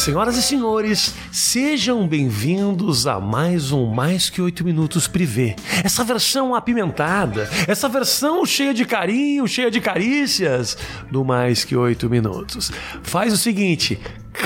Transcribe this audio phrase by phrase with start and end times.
[0.00, 5.54] Senhoras e senhores, sejam bem-vindos a mais um Mais Que Oito Minutos Privé.
[5.84, 10.78] Essa versão apimentada, essa versão cheia de carinho, cheia de carícias
[11.10, 12.72] do Mais Que Oito Minutos.
[13.02, 14.00] Faz o seguinte,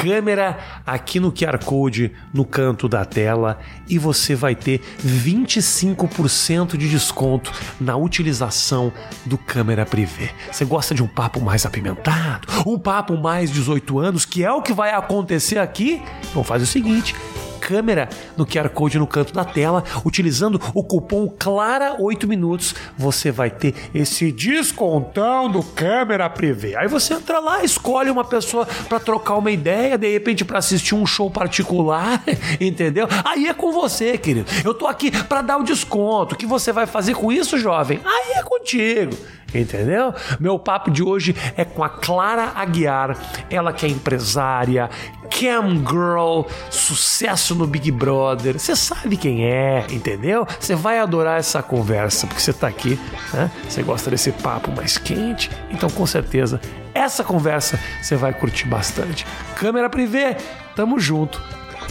[0.04, 3.58] câmera aqui no QR Code no canto da tela
[3.88, 7.50] e você vai ter 25% de desconto
[7.80, 8.92] na utilização
[9.24, 10.28] do câmera privê.
[10.52, 12.46] Você gosta de um papo mais apimentado?
[12.66, 16.02] Um papo mais 18 anos, que é o que vai acontecer aqui?
[16.30, 17.14] Então faz o seguinte,
[17.64, 23.30] câmera no QR Code no canto da tela, utilizando o cupom Clara 8 minutos, você
[23.30, 26.76] vai ter esse descontão do câmera privê.
[26.76, 30.94] Aí você entra lá, escolhe uma pessoa para trocar uma ideia, de repente para assistir
[30.94, 32.22] um show particular,
[32.60, 33.08] entendeu?
[33.24, 34.46] Aí é com você, querido.
[34.62, 36.34] Eu tô aqui para dar o desconto.
[36.34, 37.98] O que você vai fazer com isso, jovem?
[38.04, 39.16] Aí é contigo.
[39.54, 40.12] Entendeu?
[40.40, 43.16] Meu papo de hoje é com a Clara Aguiar,
[43.48, 44.90] ela que é empresária,
[45.30, 48.58] cam girl, sucesso no Big Brother.
[48.58, 50.46] Você sabe quem é, entendeu?
[50.58, 52.98] Você vai adorar essa conversa porque você tá aqui,
[53.32, 53.50] né?
[53.68, 56.60] Você gosta desse papo mais quente, então com certeza
[56.92, 59.26] essa conversa você vai curtir bastante.
[59.56, 60.36] Câmera privê,
[60.74, 61.40] tamo junto.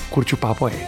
[0.10, 0.80] Curte o papo aí.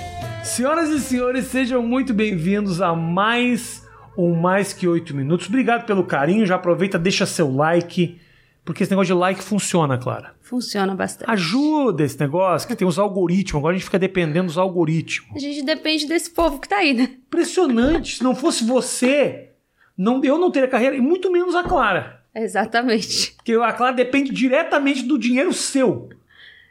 [0.43, 3.84] Senhoras e senhores, sejam muito bem-vindos a mais
[4.17, 5.47] um mais que oito minutos.
[5.47, 6.45] Obrigado pelo carinho.
[6.45, 8.19] Já aproveita, deixa seu like.
[8.63, 10.33] Porque esse negócio de like funciona, Clara.
[10.41, 11.29] Funciona bastante.
[11.29, 13.59] Ajuda esse negócio, que tem os algoritmos.
[13.59, 15.35] Agora a gente fica dependendo dos algoritmos.
[15.35, 17.09] A gente depende desse povo que tá aí, né?
[17.27, 18.17] Impressionante.
[18.17, 19.51] Se não fosse você,
[19.95, 22.21] não, eu não teria carreira, e muito menos a Clara.
[22.33, 23.33] Exatamente.
[23.37, 26.09] Porque a Clara depende diretamente do dinheiro seu.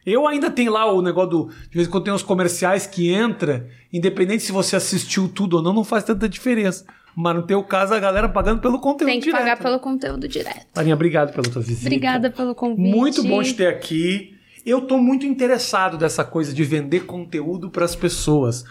[0.04, 1.48] Eu ainda tenho lá o negócio do.
[1.70, 5.62] De vez em quando tem uns comerciais que entra, independente se você assistiu tudo ou
[5.62, 6.84] não, não faz tanta diferença.
[7.16, 9.40] Mas no teu caso, a galera pagando pelo conteúdo Tem que direto.
[9.40, 10.66] pagar pelo conteúdo direto.
[10.72, 11.86] Tarinha, obrigado pela tua visita.
[11.86, 12.94] Obrigada pelo convite.
[12.96, 14.34] Muito bom te ter aqui.
[14.66, 18.64] Eu tô muito interessado dessa coisa de vender conteúdo para as pessoas,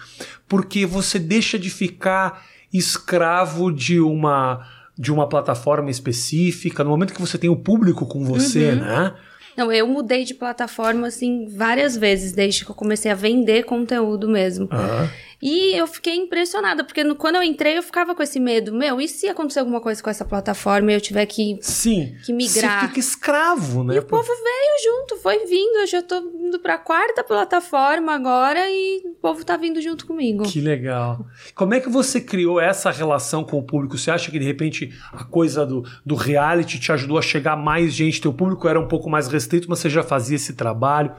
[0.47, 7.21] porque você deixa de ficar escravo de uma de uma plataforma específica, no momento que
[7.21, 8.75] você tem o público com você, Uhum.
[8.75, 9.13] né?
[9.57, 14.27] Não, eu mudei de plataforma, assim, várias vezes, desde que eu comecei a vender conteúdo
[14.27, 14.67] mesmo.
[14.71, 15.09] Aham.
[15.45, 18.73] E eu fiquei impressionada, porque no- quando eu entrei, eu ficava com esse medo.
[18.73, 21.57] Meu, e se acontecer alguma coisa com essa plataforma e eu tiver que.
[21.61, 22.15] Sim.
[22.25, 22.79] Que migrar.
[22.81, 23.95] Você fica escravo, né?
[23.95, 25.79] E o povo veio junto, foi vindo.
[25.79, 30.43] Eu já tô indo pra quarta plataforma agora e o povo tá vindo junto comigo.
[30.45, 31.25] Que legal.
[31.53, 33.97] Como é que você criou essa relação com o público?
[33.97, 37.93] Você acha que de repente a coisa do, do reality te ajudou a chegar mais
[37.93, 38.21] gente?
[38.21, 41.13] Teu público era um pouco mais restrito, mas você já fazia esse trabalho.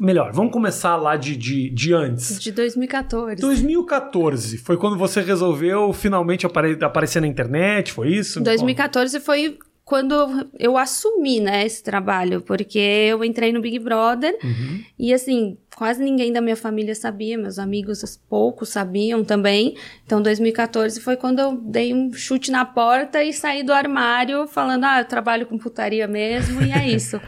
[0.00, 2.40] Melhor, vamos começar lá de, de, de antes.
[2.40, 3.40] De 2014.
[3.40, 8.40] 2014 foi quando você resolveu finalmente apare- aparecer na internet, foi isso?
[8.40, 14.80] 2014 foi quando eu assumi, né, esse trabalho, porque eu entrei no Big Brother Uhum.
[14.98, 19.76] e assim, quase ninguém da minha família sabia, meus amigos poucos sabiam também.
[20.06, 24.84] Então 2014 foi quando eu dei um chute na porta e saí do armário falando:
[24.84, 27.20] "Ah, eu trabalho com putaria mesmo" e é isso.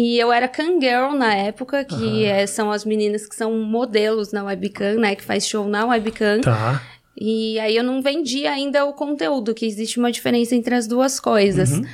[0.00, 4.44] E eu era Kangirl na época, que é- são as meninas que são modelos na
[4.44, 5.16] webcam, né?
[5.16, 6.40] Que faz show na webcam.
[6.40, 6.80] Tá.
[7.20, 11.18] E aí eu não vendia ainda o conteúdo, que existe uma diferença entre as duas
[11.18, 11.72] coisas.
[11.72, 11.84] Uhum.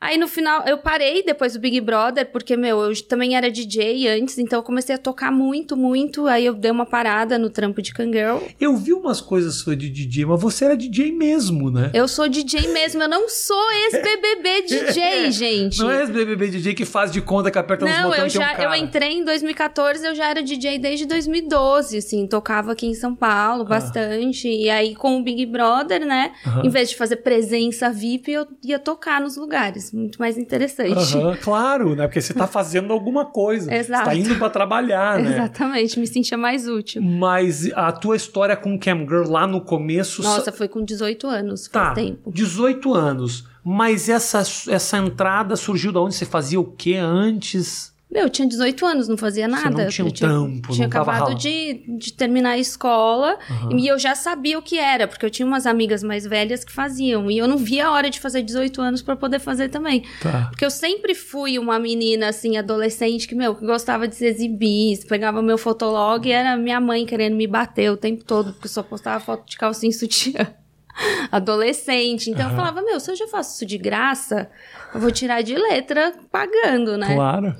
[0.00, 4.08] Aí no final eu parei depois do Big Brother, porque, meu, eu também era DJ
[4.08, 6.26] antes, então eu comecei a tocar muito, muito.
[6.26, 8.38] Aí eu dei uma parada no trampo de Kangirl.
[8.58, 11.90] Eu vi umas coisas suas de DJ, mas você era DJ mesmo, né?
[11.92, 15.78] Eu sou DJ mesmo, eu não sou ex-BBB DJ, gente.
[15.78, 18.26] Não é esse BBB DJ que faz de conta que aperta nos Não, botões eu
[18.26, 22.26] e tem um já eu entrei em 2014, eu já era DJ desde 2012, assim,
[22.26, 24.48] tocava aqui em São Paulo bastante.
[24.48, 26.62] E aí com o Big Brother, né, Aham.
[26.64, 31.16] em vez de fazer presença VIP, eu ia tocar nos lugares, muito mais interessante.
[31.16, 32.06] Aham, claro, né?
[32.06, 33.72] Porque você tá fazendo alguma coisa.
[33.74, 34.04] Exato.
[34.04, 35.32] Você tá indo pra trabalhar, né?
[35.32, 37.02] Exatamente, me sentia mais útil.
[37.02, 40.22] Mas a tua história com Cam Girl lá no começo.
[40.22, 42.30] Nossa, foi com 18 anos, tá, tempo.
[42.32, 43.46] 18 anos.
[43.64, 47.92] Mas essa, essa entrada surgiu da onde você fazia o que antes?
[48.10, 49.70] Meu, eu tinha 18 anos, não fazia nada.
[49.70, 53.78] não tinha um eu tinha, trampo, tinha acabado de, de terminar a escola Aham.
[53.78, 56.72] e eu já sabia o que era, porque eu tinha umas amigas mais velhas que
[56.72, 57.30] faziam.
[57.30, 60.04] E eu não via a hora de fazer 18 anos pra poder fazer também.
[60.20, 60.48] Tá.
[60.50, 64.98] Porque eu sempre fui uma menina, assim, adolescente, que, meu, que gostava de se exibir.
[65.06, 68.70] Pegava meu fotolog e era minha mãe querendo me bater o tempo todo, porque eu
[68.70, 70.52] só postava foto de calcinha e sutiã.
[71.30, 72.28] Adolescente.
[72.28, 72.56] Então eu Aham.
[72.56, 74.50] falava, meu, se eu já faço isso de graça,
[74.92, 77.14] eu vou tirar de letra pagando, né?
[77.14, 77.54] Claro.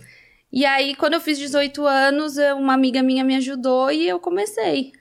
[0.52, 4.92] E aí, quando eu fiz 18 anos, uma amiga minha me ajudou e eu comecei.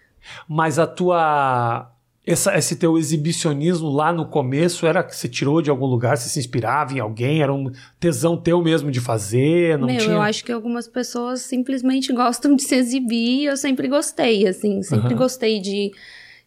[0.48, 1.92] Mas a tua.
[2.28, 6.30] Essa, esse teu exibicionismo lá no começo era que você tirou de algum lugar, você
[6.30, 10.12] se inspirava em alguém, era um tesão teu mesmo de fazer, não Meu, tinha?
[10.14, 15.08] eu acho que algumas pessoas simplesmente gostam de se exibir eu sempre gostei, assim, sempre
[15.08, 15.16] Aham.
[15.16, 15.92] gostei de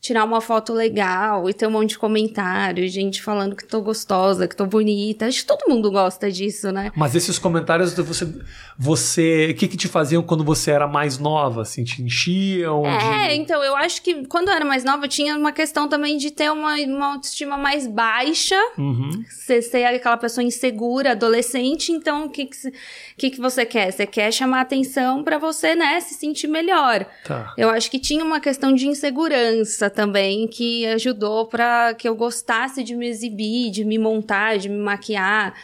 [0.02, 4.48] tirar uma foto legal e ter um monte de comentário, gente falando que tô gostosa,
[4.48, 5.26] que tô bonita.
[5.26, 6.90] Acho que todo mundo gosta disso, né?
[6.96, 8.28] Mas esses comentários você,
[8.76, 12.84] você, o que que te faziam quando você era mais nova, assim, te enchiam?
[12.84, 13.34] É, de...
[13.36, 16.50] então eu acho que quando eu era mais nova tinha uma questão também de ter
[16.50, 19.22] uma, uma autoestima mais baixa, Uhum.
[19.28, 22.72] você ser aquela pessoa insegura, adolescente, então o que que,
[23.16, 23.92] que que você quer?
[23.92, 27.06] Você quer chamar atenção pra você, né, se sentir melhor.
[27.24, 27.54] Tá.
[27.56, 32.82] Eu acho que tinha uma questão de insegurança também que ajudou pra que eu gostasse
[32.82, 35.54] de me exibir, de me montar, de me maquiar.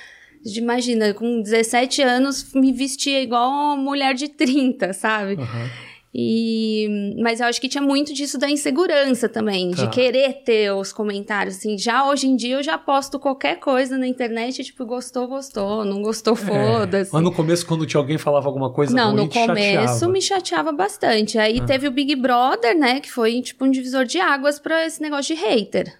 [0.44, 5.34] De, imagina, com 17 anos me vestia igual uma mulher de 30, sabe?
[5.34, 5.87] Aham.
[6.20, 9.84] E, mas eu acho que tinha muito disso da insegurança também, Tá.
[9.84, 11.58] de querer ter os comentários.
[11.58, 15.84] Assim, já hoje em dia eu já posto qualquer coisa na internet, tipo, gostou, gostou,
[15.84, 17.10] não gostou, foda-se.
[17.10, 17.12] É.
[17.12, 20.08] Mas no começo, quando tinha alguém falava alguma coisa Não, ruim, no começo chateava.
[20.12, 21.38] me chateava bastante.
[21.38, 25.00] Aí teve o Big Brother, né, que foi tipo um divisor de águas pra esse
[25.00, 25.94] negócio de hater.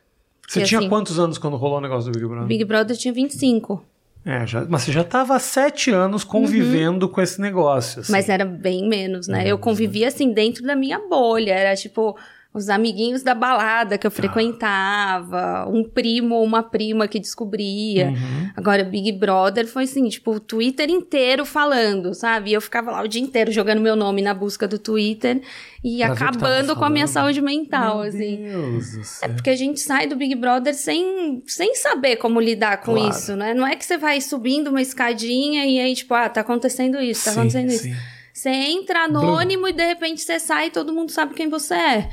[0.49, 2.47] Você tinha assim, quantos anos quando rolou o negócio do Big Brother?
[2.49, 3.85] Big Brother tinha 25,
[4.25, 8.01] É, já, mas você já estava há sete anos convivendo com esse negócio.
[8.01, 8.13] assim.
[8.13, 8.19] Uhum.
[8.19, 9.47] mas era bem menos, né?
[9.47, 12.17] Eu convivia assim dentro da minha bolha, era tipo
[12.53, 18.09] os amiguinhos da balada que eu frequentava, um primo ou uma prima que descobria.
[18.09, 18.51] Uhum.
[18.57, 22.51] Agora, Big Brother foi assim, tipo, o Twitter inteiro falando, sabe?
[22.51, 25.41] E eu ficava lá o dia inteiro jogando meu nome na busca do Twitter
[25.85, 28.37] e Pra acabando com a minha saúde mental, Meu assim.
[28.43, 29.29] Deus do céu.
[29.29, 33.11] É porque a gente sai do Big Brother sem, sem saber como lidar com Claro.
[33.11, 33.55] isso, né?
[33.55, 37.25] Não é que você vai subindo uma escadinha e aí, tipo, ah, tá acontecendo isso,
[37.27, 37.83] tá Sim, acontecendo isso.
[37.85, 37.95] sim.
[38.33, 42.09] Você entra anônimo e de repente você sai e todo mundo sabe quem você é.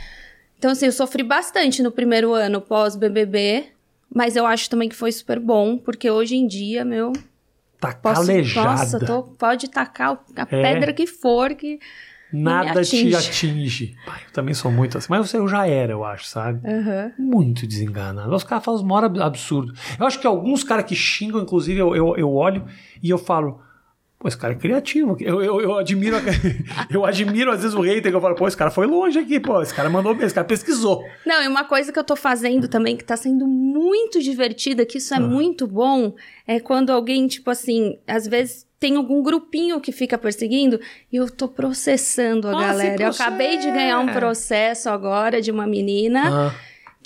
[0.57, 3.65] Então, assim, eu sofri bastante no primeiro ano pós-BBB,
[4.13, 7.11] mas eu acho também que foi super bom, porque hoje em dia, meu,
[7.79, 8.69] Tá posso, calejada.
[8.69, 10.45] nossa, tô, pode tacar a É.
[10.45, 11.79] pedra que for, que
[12.31, 13.15] Nada te atinge.
[13.15, 13.97] atinge.
[14.05, 15.07] Pai, eu também sou muito assim.
[15.09, 16.67] Mas você eu já era, eu acho, sabe?
[16.67, 17.13] Aham.
[17.17, 18.33] Muito desenganado.
[18.33, 19.73] Os caras fazem uma hora absurdo.
[19.99, 22.65] Eu acho que alguns caras que xingam, inclusive, eu, eu, eu olho
[23.01, 23.61] e eu falo.
[24.25, 25.15] Pô, esse cara é criativo.
[25.19, 26.17] Eu, eu, eu admiro
[26.89, 29.39] eu admiro às vezes o hater que eu falo, pô, esse cara foi longe aqui,
[29.39, 31.03] pô, esse cara mandou bem, esse cara pesquisou.
[31.23, 34.97] Não, e uma coisa que eu tô fazendo também, que tá sendo muito divertida, que
[34.97, 35.17] isso Ah.
[35.17, 36.15] é muito bom,
[36.47, 40.79] é quando alguém, tipo assim, às vezes tem algum grupinho que fica perseguindo
[41.13, 43.03] e eu tô processando a Ah, galera.
[43.03, 46.55] Eu acabei de ganhar um processo agora de uma menina Ah,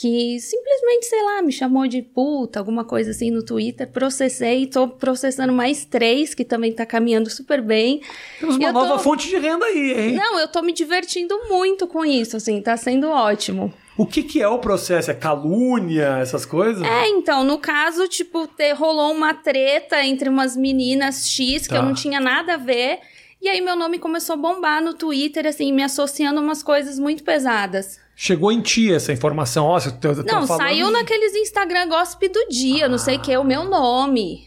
[0.01, 4.87] que simplesmente, sei lá, me chamou de puta, alguma coisa assim no Twitter, processei, tô
[4.87, 7.99] processando mais três, que também tá caminhando super bem.
[8.39, 10.15] temos uma Eu tô- nova fonte de renda aí, hein?
[10.15, 13.73] Não, eu tô me divertindo muito com isso, assim, tá sendo ótimo.
[13.97, 15.11] O que, que é o processo?
[15.11, 16.81] É calúnia, essas coisas?
[16.81, 21.75] É, então, no caso, tipo, ter, rolou uma treta entre umas meninas X que Tá.
[21.75, 22.99] eu não tinha nada a ver.
[23.41, 26.97] E aí meu nome começou a bombar no Twitter, assim, me associando a umas coisas
[26.97, 27.99] muito pesadas.
[28.21, 29.65] Chegou em ti essa informação.
[29.65, 33.21] Ó, você tá- tá não, falando saiu naqueles Instagram Gossip do dia, não sei o
[33.21, 34.45] que, o meu nome.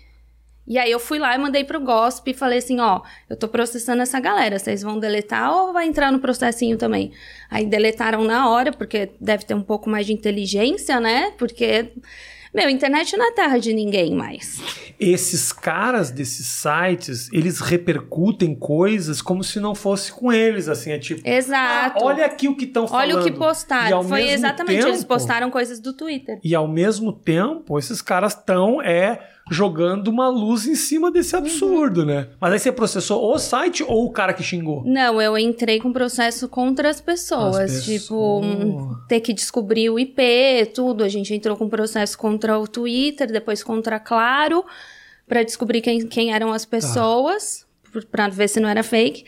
[0.66, 3.48] E aí eu fui lá e mandei pro Gossip e falei assim, ó, eu tô
[3.48, 7.12] processando essa galera, vocês vão deletar ou vai entrar no processinho também?
[7.50, 11.32] Aí deletaram na hora, porque deve ter um pouco mais de inteligência, né?
[11.38, 11.92] Porque,
[12.54, 14.60] meu, internet não é terra de ninguém mais.
[15.00, 20.98] Esses caras desses sites, eles repercutem coisas como se não fosse com eles, assim, é
[20.98, 21.26] tipo...
[21.28, 21.98] Exato.
[22.00, 23.04] "Ah, olha aqui o que estão falando.
[23.04, 24.04] Olha o que postaram.
[24.04, 26.38] Foi exatamente, eles tempo- postaram coisas do Twitter.
[26.44, 29.18] E ao mesmo tempo, esses caras estão é,
[29.50, 32.28] jogando uma luz em cima desse absurdo, né?
[32.40, 34.82] Mas aí você processou o site ou o cara que xingou?
[34.84, 37.56] Não, eu entrei com processo contra as pessoas.
[37.56, 38.44] As Tipo, pessoas.
[38.46, 41.02] hum, ter que descobrir o IP, tudo.
[41.04, 44.64] A gente entrou com processo contra o Twitter, depois contra a Claro,
[45.26, 49.24] pra descobrir quem, quem eram as pessoas, por- pra ver se não era fake.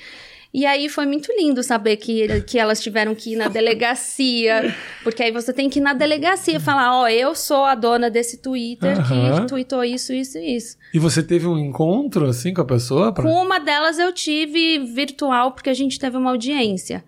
[0.55, 5.21] E aí foi muito lindo saber que, que elas tiveram que ir na delegacia, porque
[5.25, 8.37] aí você tem que ir na delegacia e falar, ó, eu sou a dona desse
[8.37, 10.77] Twitter que tweetou isso, isso e isso.
[10.95, 13.13] E você teve um encontro, assim, com a pessoa?
[13.13, 13.25] Pra...
[13.25, 17.03] Com uma delas eu tive virtual, porque a gente teve uma audiência.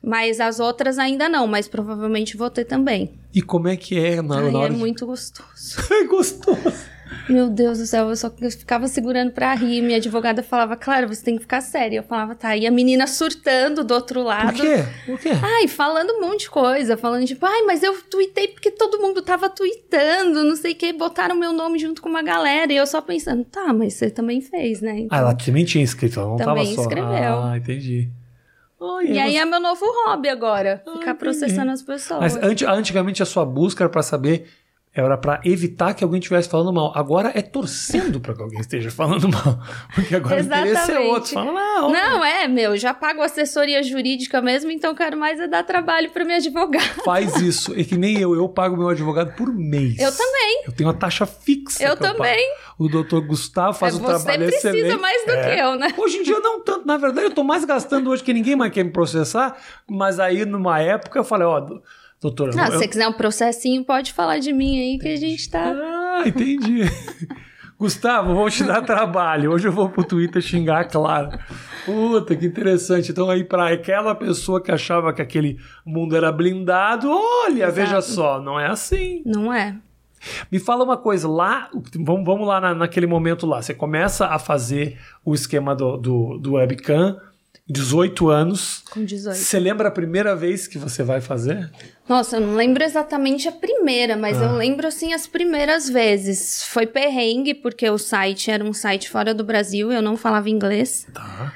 [0.00, 3.10] Mas as outras ainda não, mas provavelmente vou ter também.
[3.34, 5.48] E como é que é na, Ai, na é hora de- muito gostoso.
[5.90, 6.86] É gostoso.
[7.30, 9.80] Meu Deus do céu, eu só eu ficava segurando pra rir.
[9.82, 11.98] Minha advogada falava, claro, você tem que ficar séria.
[11.98, 12.56] Eu falava, tá.
[12.56, 14.54] E a menina surtando do outro Por lado.
[14.60, 14.84] quê?
[15.06, 15.30] Por quê?
[15.42, 19.22] Ai, falando um monte de coisa, falando tipo, ai, mas eu tuitei porque todo mundo
[19.22, 22.72] tava tweetando, não sei o que, botaram meu nome junto com uma galera.
[22.72, 25.06] E eu só pensando, tá, mas você também fez, né?
[25.10, 26.82] Ah, ela também tinha escrito, ela não Também tava só.
[26.82, 27.38] escreveu.
[27.42, 28.08] Ah, entendi.
[29.04, 31.18] E aí você- é meu novo hobby agora, Ah, ficar entendi.
[31.18, 32.20] processando as pessoas.
[32.20, 34.46] Mas anti- antigamente a sua busca era pra saber,
[34.92, 36.92] era pra evitar que alguém estivesse falando mal.
[36.96, 39.60] Agora é torcendo pra que alguém esteja falando mal.
[39.94, 41.08] Porque agora o interesse é Exatamente.
[41.10, 41.32] outro.
[41.32, 45.62] Fala, não, Não, é, meu, já pago assessoria jurídica mesmo, então quero mais é dar
[45.62, 46.82] trabalho para me advogar.
[47.04, 47.72] faz isso.
[47.78, 49.96] É que nem eu, eu pago meu advogado por mês.
[49.98, 50.62] Eu também.
[50.66, 51.82] Eu tenho uma taxa fixa.
[51.84, 52.44] Eu também.
[52.76, 55.00] O doutor Gustavo faz É, um você trabalho precisa excelente.
[55.00, 55.54] mais do É.
[55.54, 55.88] que eu, né?
[55.96, 58.72] Hoje em dia não tanto, na verdade eu tô mais gastando hoje que ninguém mais
[58.72, 59.56] quer me processar,
[59.88, 61.60] mas aí numa época eu falei, ó,
[62.20, 65.16] doutora, Ah, eu- se você quiser um processinho, pode falar de mim aí que a
[65.16, 65.72] gente tá.
[65.74, 66.80] Ah, entendi.
[67.78, 69.52] Gustavo, vou te dar trabalho.
[69.52, 71.40] Hoje eu vou pro Twitter xingar a Clara.
[71.86, 73.10] Puta, que interessante.
[73.10, 77.72] Então, aí, para aquela pessoa que achava que aquele mundo era blindado, olha, Exato.
[77.72, 79.22] veja só, não é assim.
[79.24, 79.78] Não é?
[80.52, 83.62] Me fala uma coisa, lá, vamos, vamos lá na- naquele momento lá.
[83.62, 87.16] Você começa a fazer o esquema do, do, do webcam,
[87.70, 88.82] 18 anos.
[88.90, 89.36] Com 18.
[89.36, 91.70] Você lembra a primeira vez que você vai fazer?
[92.08, 94.46] Nossa, eu não lembro exatamente a primeira, mas Ah.
[94.46, 96.64] eu lembro assim as primeiras vezes.
[96.64, 101.06] Foi perrengue, porque o site era um site fora do Brasil, eu não falava inglês.
[101.14, 101.54] Tá.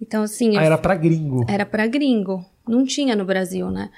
[0.00, 1.44] Então, assim, Ah, eu era pra gringo.
[1.48, 2.44] era pra gringo.
[2.66, 3.90] Não tinha no Brasil, né?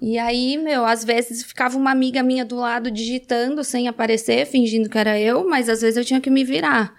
[0.00, 4.88] E aí, meu, às vezes ficava uma amiga minha do lado digitando sem aparecer, fingindo
[4.88, 6.94] que era eu, mas às vezes eu tinha que me virar.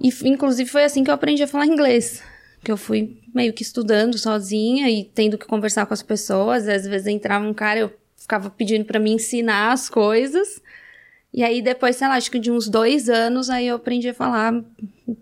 [0.00, 2.22] E inclusive foi assim que eu aprendi a falar inglês.
[2.62, 6.68] Que eu fui meio que estudando sozinha e tendo que conversar com as pessoas.
[6.68, 10.60] Às vezes entrava um cara, eu ficava pedindo pra me ensinar as coisas.
[11.32, 14.14] E aí depois, sei lá, acho que de uns dois anos, aí eu aprendi a
[14.14, 14.62] falar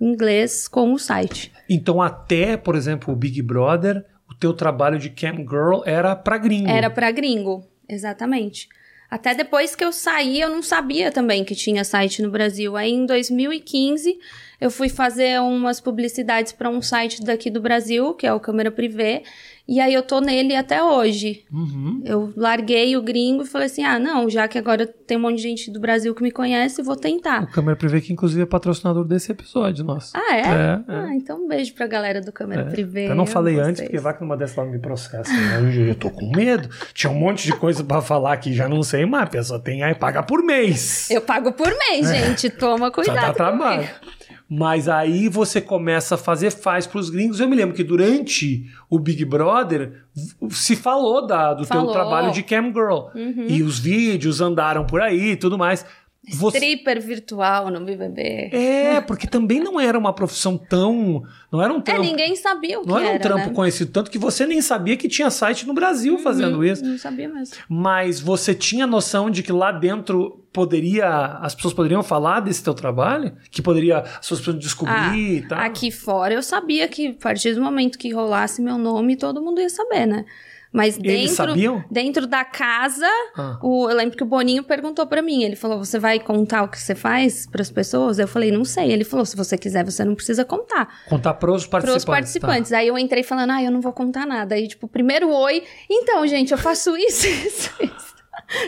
[0.01, 1.53] inglês com o site.
[1.69, 6.37] Então, até, por exemplo, o Big Brother, o teu trabalho de cam girl era pra
[6.37, 6.69] gringo.
[6.69, 8.69] Era pra gringo, exatamente.
[9.09, 12.77] Até depois que eu saí, eu não sabia também que tinha site no Brasil.
[12.77, 14.19] Aí em 2015,
[14.61, 18.71] eu fui fazer umas publicidades para um site daqui do Brasil, que é o Câmera
[18.71, 19.23] Privé,
[19.69, 21.45] e aí eu tô nele até hoje.
[21.53, 22.03] Uhum.
[22.05, 25.37] Eu larguei o gringo e falei assim: "Ah, não, já que agora tem um monte
[25.37, 27.47] de gente do Brasil que me conhece, vou O tentar".
[27.53, 30.11] Câmera Privé, que inclusive é patrocinador desse episódio nosso.
[30.17, 30.41] Ah, é?
[30.41, 30.83] É, é.
[30.89, 33.09] Ah, então um beijo pra galera do Câmera Privé.
[33.09, 35.33] Eu não falei amo antes, porque vai que numa dessas ela me processa.
[35.33, 35.89] né?
[35.89, 36.69] Eu tô com medo.
[36.93, 39.25] Tinha um monte de coisa pra falar que já não sei mais.
[39.25, 41.09] A pessoa tem aí paga por mês.
[41.11, 42.51] Eu pago por mês, gente.
[42.51, 43.15] Toma cuidado.
[43.27, 43.83] dá trabalho.
[43.87, 44.20] comigo.
[44.53, 47.39] Mas aí você começa a fazer, faz pros gringos.
[47.39, 50.03] Eu me lembro que durante o Big Brother
[50.51, 51.93] se falou da, do teu Falou.
[51.93, 53.11] trabalho de cam girl.
[53.15, 53.47] Uhum.
[53.49, 55.87] E os vídeos andaram por aí e tudo mais.
[56.33, 56.59] Você...
[56.59, 58.51] Stripper virtual no BBB.
[58.53, 61.23] É, porque também não era uma profissão tão.
[61.51, 62.03] Não era um É, trampo.
[62.03, 63.55] ninguém sabia o que não era um era, trampo né?
[63.55, 66.85] conhecido, tanto que você nem sabia que tinha site no Brasil fazendo isso.
[66.85, 67.57] Não sabia mesmo.
[67.69, 71.09] Mas você tinha noção de que lá dentro poderia.
[71.41, 73.33] As pessoas poderiam falar desse teu trabalho?
[73.51, 73.99] Que poderia.
[73.99, 75.59] As pessoas poderiam descobrir e tal.
[75.59, 79.43] Ah, Aqui fora eu sabia que a partir do momento que rolasse meu nome, todo
[79.43, 80.25] mundo ia saber, né?
[80.73, 81.85] Mas Eles dentro, sabiam?
[81.91, 83.05] dentro da casa,
[83.37, 83.59] Ah.
[83.61, 85.43] o, eu lembro que o Boninho perguntou pra mim.
[85.43, 88.21] Ele falou: Você vai contar o que você faz pras pessoas?
[88.21, 88.93] Eu falei: Não sei.
[88.93, 90.89] Ele falou: Se você quiser, você não precisa contar.
[91.09, 92.03] Contar pros Para participantes.
[92.03, 92.73] os participantes.
[92.73, 94.55] Aí eu entrei falando, ah, eu não vou contar nada.
[94.55, 95.65] Aí, tipo, primeiro oi.
[95.91, 98.11] Então, gente, eu faço isso, isso, isso.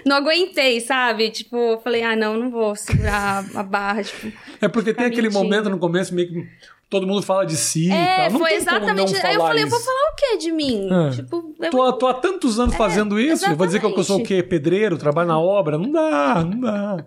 [0.04, 1.30] Não aguentei, sabe?
[1.30, 4.02] Tipo, eu falei, ah, não, não vou segurar a barra.
[4.02, 4.30] Tipo.
[4.30, 4.36] Tá.
[4.62, 5.42] É porque tem aquele mentindo.
[5.42, 6.48] momento no começo meio que
[6.92, 8.30] todo mundo fala de si e É, tal.
[8.32, 9.26] Não foi tem como exatamente.
[9.26, 10.88] Aí eu falei, eu vou falar o quê de mim?
[10.92, 11.10] É.
[11.10, 13.44] Tipo, eu Tô, tô há tantos anos fazendo isso.
[13.50, 14.42] Eu vou dizer que eu sou o quê?
[14.42, 15.76] Pedreiro, trabalho na obra?
[15.78, 17.04] Não dá, não dá.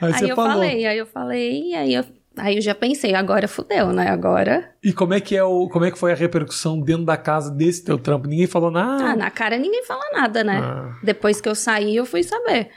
[0.00, 0.50] Aí, Aí eu falou.
[0.52, 2.04] falei, aí eu falei, aí eu,
[2.36, 4.08] aí eu já pensei, agora fudeu, né?
[4.08, 4.70] Agora.
[4.82, 7.50] E como é que é o, como é que foi a repercussão dentro da casa
[7.50, 8.26] desse teu trampo?
[8.28, 9.04] Ninguém falou nada.
[9.04, 10.60] Ah, na cara ninguém fala nada, né?
[10.62, 10.92] Ah.
[11.02, 12.68] Depois que eu saí, eu fui saber.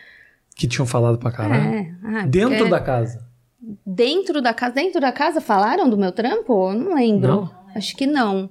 [0.55, 1.61] Que tinham falado pra caralho.
[1.73, 1.91] É.
[2.03, 3.28] Ah, Dentro porque- da casa.
[3.85, 6.71] Dentro da casa, dentro da casa falaram do meu trampo?
[6.71, 7.27] Eu não lembro.
[7.27, 7.51] Não?
[7.75, 8.49] Acho que não.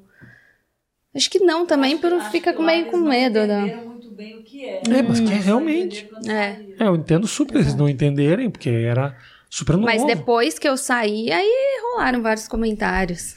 [1.14, 3.08] Acho que não também, Acho que- por acho fica que com lá meio com não
[3.08, 3.62] medo, né?
[3.62, 4.80] entenderam muito bem o que é.
[4.98, 6.06] É, mas que é Só realmente.
[6.26, 6.56] É.
[6.78, 9.16] É, eu entendo super eles não entenderem, porque era
[9.50, 9.86] super novo.
[9.86, 13.36] Mas depois que eu saí, aí rolaram vários comentários.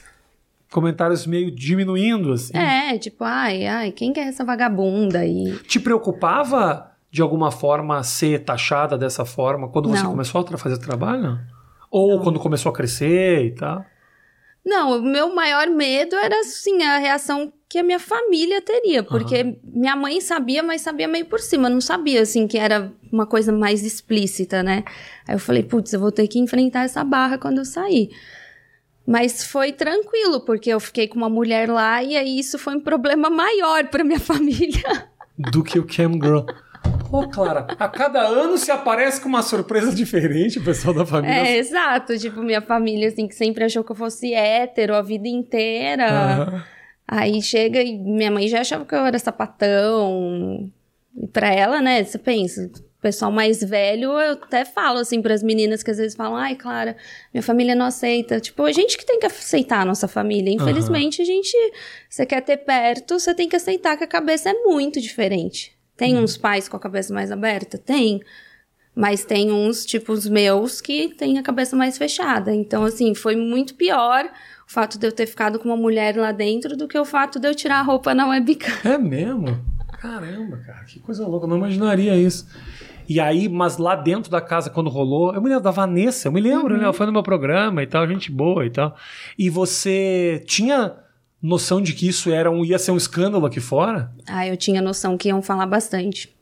[0.70, 2.56] Comentários meio diminuindo, assim.
[2.56, 5.58] É, tipo, ai, ai, quem que é essa vagabunda aí?
[5.66, 10.10] Te preocupava, de alguma forma, ser taxada dessa forma quando você Não.
[10.12, 11.38] começou a fazer trabalho?
[11.92, 13.84] Ou quando começou a crescer e tal?
[14.64, 19.02] Não, o meu maior medo era, assim, a reação que a minha família teria.
[19.02, 21.68] Porque minha mãe sabia, mas sabia meio por cima.
[21.68, 24.84] Não sabia, assim, que era uma coisa mais explícita, né?
[25.28, 28.08] Aí eu falei, putz, eu vou ter que enfrentar essa barra quando eu sair.
[29.06, 32.80] Mas foi tranquilo, porque eu fiquei com uma mulher lá e aí isso foi um
[32.80, 35.08] problema maior pra minha família.
[35.36, 36.46] Do que o Cam Girl.
[37.10, 41.46] Pô, Clara, a cada ano se aparece com uma surpresa diferente, o pessoal da família.
[41.46, 42.16] É, exato.
[42.18, 46.06] Tipo, minha família, assim, que sempre achou que eu fosse hétero a vida inteira.
[46.10, 46.64] Aham.
[47.06, 50.70] Aí chega e minha mãe já achava que eu era sapatão.
[51.14, 55.34] E pra ela, né, você pensa, o pessoal mais velho, eu até falo assim para
[55.34, 56.96] as meninas que às vezes falam, ai, Clara,
[57.34, 58.40] minha família não aceita.
[58.40, 60.50] Tipo, a gente que tem que aceitar a nossa família.
[60.50, 61.54] Infelizmente, a gente,
[62.08, 65.76] você quer ter perto, você tem que aceitar que a cabeça é muito diferente.
[65.96, 67.76] Tem uns pais com a cabeça mais aberta?
[67.78, 68.20] Tem.
[68.94, 72.54] Mas tem uns, tipo os meus, que têm a cabeça mais fechada.
[72.54, 76.30] Então, assim, foi muito pior o fato de eu ter ficado com uma mulher lá
[76.32, 78.70] dentro do que o fato de eu tirar a roupa na webcam.
[78.84, 79.46] É mesmo?
[79.98, 82.46] Caramba, cara, que coisa louca, eu não imaginaria isso.
[83.08, 86.32] E aí, mas lá dentro da casa, quando rolou, eu me lembro da Vanessa, eu
[86.32, 86.78] me lembro, Uhum.
[86.78, 86.84] né?
[86.84, 88.94] Ela foi no meu programa e tal, gente boa e tal.
[89.38, 90.94] E você tinha
[91.42, 94.12] noção de que isso era um, ia ser um escândalo aqui fora?
[94.26, 96.32] Ah, eu tinha noção que iam falar bastante.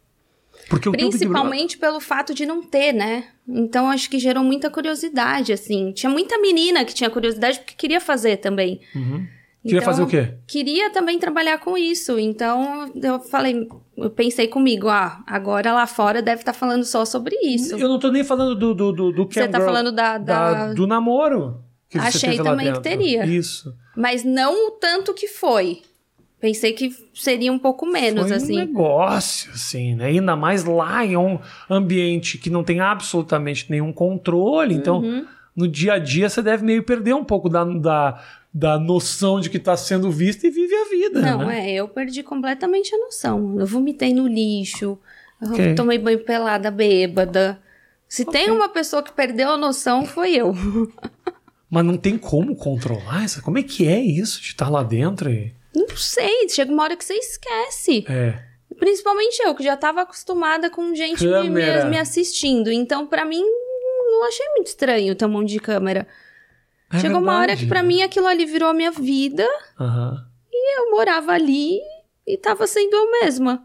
[0.68, 3.24] Porque Brother- Principalmente pelo fato de não ter, né?
[3.48, 5.90] Então acho que gerou muita curiosidade, assim.
[5.92, 8.80] Tinha muita menina que tinha curiosidade porque queria fazer também.
[8.94, 9.26] Uhum.
[9.62, 10.34] Queria Então, fazer o quê?
[10.46, 12.18] Queria também trabalhar com isso.
[12.18, 17.34] Então eu falei, eu pensei comigo, ah, agora lá fora deve estar falando só sobre
[17.44, 17.76] isso.
[17.76, 20.72] Eu não tô nem falando do, do, do, do Você tá Girl, falando da- da-
[20.72, 21.62] do namoro.
[21.90, 23.26] Que Achei também que teria.
[23.26, 23.74] Isso.
[23.96, 25.82] Mas não o tanto que foi.
[26.40, 28.54] Pensei que seria um pouco menos, Foi assim.
[28.54, 30.06] um negócio, assim, né?
[30.06, 34.74] Ainda mais lá em um ambiente que não tem absolutamente nenhum controle.
[34.74, 35.26] Então, Uhum.
[35.54, 38.22] no dia a dia, você deve meio perder um pouco da, da,
[38.54, 41.20] da noção de que está sendo visto e vive a vida.
[41.20, 41.72] Não, né?
[41.72, 43.56] é, eu perdi completamente a noção.
[43.60, 44.98] Eu vomitei no lixo,
[45.42, 45.74] eu Ok.
[45.74, 47.60] tomei banho pelada, bêbada.
[48.08, 50.54] Se tem uma pessoa que perdeu a noção, foi eu.
[51.70, 53.42] Mas não tem como controlar isso.
[53.42, 55.30] Como é que é isso de estar lá dentro?
[55.30, 55.54] E...
[55.74, 58.04] Não sei, chega uma hora que você esquece.
[58.08, 58.42] É.
[58.78, 62.70] Principalmente eu, que já tava acostumada com gente me, me- me assistindo.
[62.72, 66.08] Então, pra mim, não achei muito estranho ter um monte de câmera.
[66.92, 67.62] É Chegou uma hora verdade.
[67.62, 69.46] que pra mim aquilo ali virou a minha vida.
[69.78, 70.26] Aham.
[70.76, 71.78] Eu morava ali
[72.26, 73.64] e tava sendo eu mesma.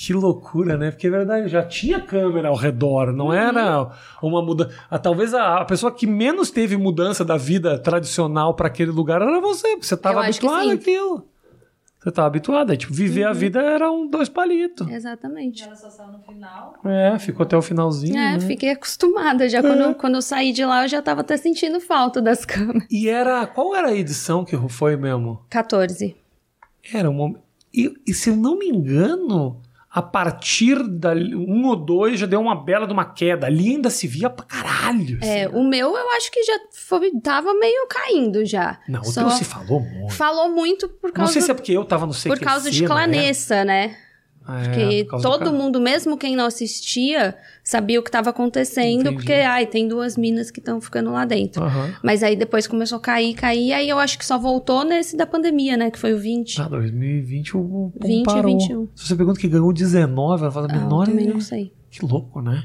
[0.00, 0.92] Que loucura, né?
[0.92, 3.16] Porque é verdade, já tinha câmera ao redor, Uhum.
[3.16, 3.90] não era
[4.22, 4.70] uma mudança.
[5.02, 9.40] talvez a, a pessoa que menos teve mudança da vida tradicional para aquele lugar era
[9.40, 10.66] você, porque você estava habituado.
[10.66, 10.72] Uhum.
[10.74, 11.26] àquilo.
[11.98, 12.76] Você estava habituado.
[12.76, 14.88] Tipo, viver a vida era um dois palitos.
[14.88, 15.64] Exatamente.
[15.64, 16.74] Ela só saiu no final.
[16.84, 18.16] É, ficou até o finalzinho.
[18.16, 18.40] É, né?
[18.40, 19.48] fiquei acostumada.
[19.48, 22.86] Já quando, quando eu saí de lá, eu já tava até sentindo falta das câmeras.
[22.88, 23.44] E era.
[23.48, 25.42] Qual era a edição que foi mesmo?
[25.50, 26.14] 14.
[26.94, 27.40] Era um momento.
[27.74, 29.60] E, e se eu não me engano,
[29.98, 33.48] a partir da um ou dois já deu uma bela de uma queda.
[33.48, 35.18] Ali ainda se via pra caralho.
[35.20, 35.56] É, assim.
[35.56, 38.78] o meu eu acho que já foi, tava meio caindo já.
[38.88, 40.14] Não, o Só teu se falou muito.
[40.14, 42.70] falou muito por Não causa, sei se é porque eu tava no CQC, por causa
[42.70, 42.86] de né?
[42.86, 43.96] Clanessa, né?
[44.48, 49.16] É, Porque por todo mundo, mesmo quem não assistia, sabia o que tava acontecendo, Entendi.
[49.16, 51.62] porque, ai, tem duas minas que estão ficando lá dentro.
[51.62, 51.92] Aham.
[52.02, 55.26] Mas aí depois começou a cair, cair, aí eu acho que só voltou nesse da
[55.26, 55.90] pandemia, né?
[55.90, 56.60] Que foi o 20.
[56.62, 58.58] Ah, 2020 o o 20 e parou.
[58.58, 58.88] 21.
[58.94, 61.06] Se você pergunta que ganhou 19, ela fala Ah, eu menor.
[61.06, 61.72] também é- não sei.
[61.90, 62.64] Que louco, né?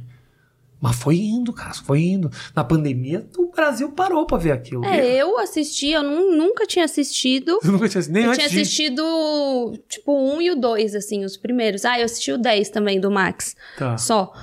[0.84, 2.30] Mas foi indo, cara, foi indo.
[2.54, 4.84] Na pandemia, o Brasil parou pra ver aquilo.
[4.84, 7.58] É, eu assisti, eu nun- nunca tinha assistido.
[7.64, 8.60] Eu nunca tinha assistido, nem Eu antes tinha de...
[8.62, 11.86] assistido, tipo, um e o dois, assim, os primeiros.
[11.86, 13.56] Ah, eu assisti o 10 também, do Max.
[13.78, 13.98] Tá.
[13.98, 14.34] Só.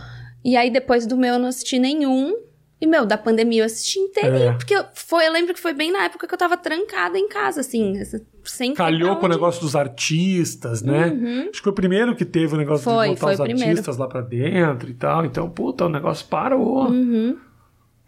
[0.43, 2.35] E aí, depois do meu, eu não assisti nenhum.
[2.81, 4.51] E, meu, da pandemia eu assisti inteirinho.
[4.51, 4.53] É.
[4.55, 7.29] Porque eu- foi, eu lembro que foi bem na época que eu tava trancada em
[7.29, 8.01] casa, assim.
[8.45, 11.09] Sem Calhou com o negócio dos artistas, né?
[11.09, 11.41] Uhum.
[11.51, 13.43] Acho que foi o primeiro que teve o negócio Foi, de botar foi os o
[13.43, 15.27] artistas lá pra dentro e tal.
[15.27, 16.89] Então, puta, o negócio parou.
[16.89, 17.37] Uhum.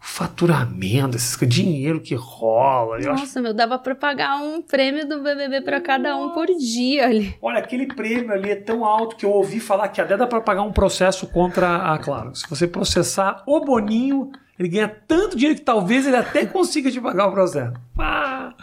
[0.05, 2.99] Faturamento, esse dinheiro que rola.
[2.99, 6.47] Eu acho Nossa, meu, dava pra pagar um prêmio do BBB pra cada um por
[6.47, 7.33] dia ali.
[7.41, 10.41] Olha, aquele prêmio ali é tão alto que eu ouvi falar que até dá pra
[10.41, 12.35] pagar um processo contra a Claro.
[12.35, 17.01] Se você processar o Boninho, ele ganha tanto dinheiro que talvez ele até consiga te
[17.01, 17.73] pagar o processo.
[17.97, 18.53] Ah.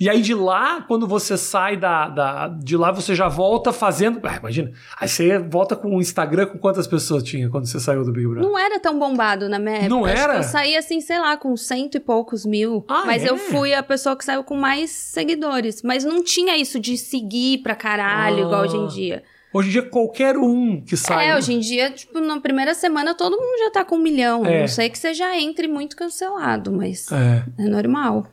[0.00, 4.18] E aí de lá, quando você sai da, da- de lá, você já volta fazendo.
[4.24, 4.72] Ah, imagina.
[4.98, 8.26] Aí você volta com o Instagram com quantas pessoas tinha quando você saiu do Big
[8.26, 8.42] Brother?
[8.42, 9.88] Não era tão bombado na minha época.
[9.90, 10.36] Não Acho que era?
[10.38, 12.84] Eu saí assim, sei lá, com cento e poucos mil.
[12.88, 13.30] Ah, mas é?
[13.30, 15.82] eu fui a pessoa que saiu com mais seguidores.
[15.84, 18.40] Mas não tinha isso de seguir pra caralho, Ah.
[18.46, 19.22] igual hoje em dia.
[19.52, 21.30] Hoje em dia, qualquer um que sai.
[21.30, 24.44] É, hoje em dia, tipo, na primeira semana todo mundo já tá com um milhão.
[24.46, 24.60] É.
[24.60, 27.44] Não sei que você já entre muito cancelado, mas É.
[27.58, 28.26] é normal.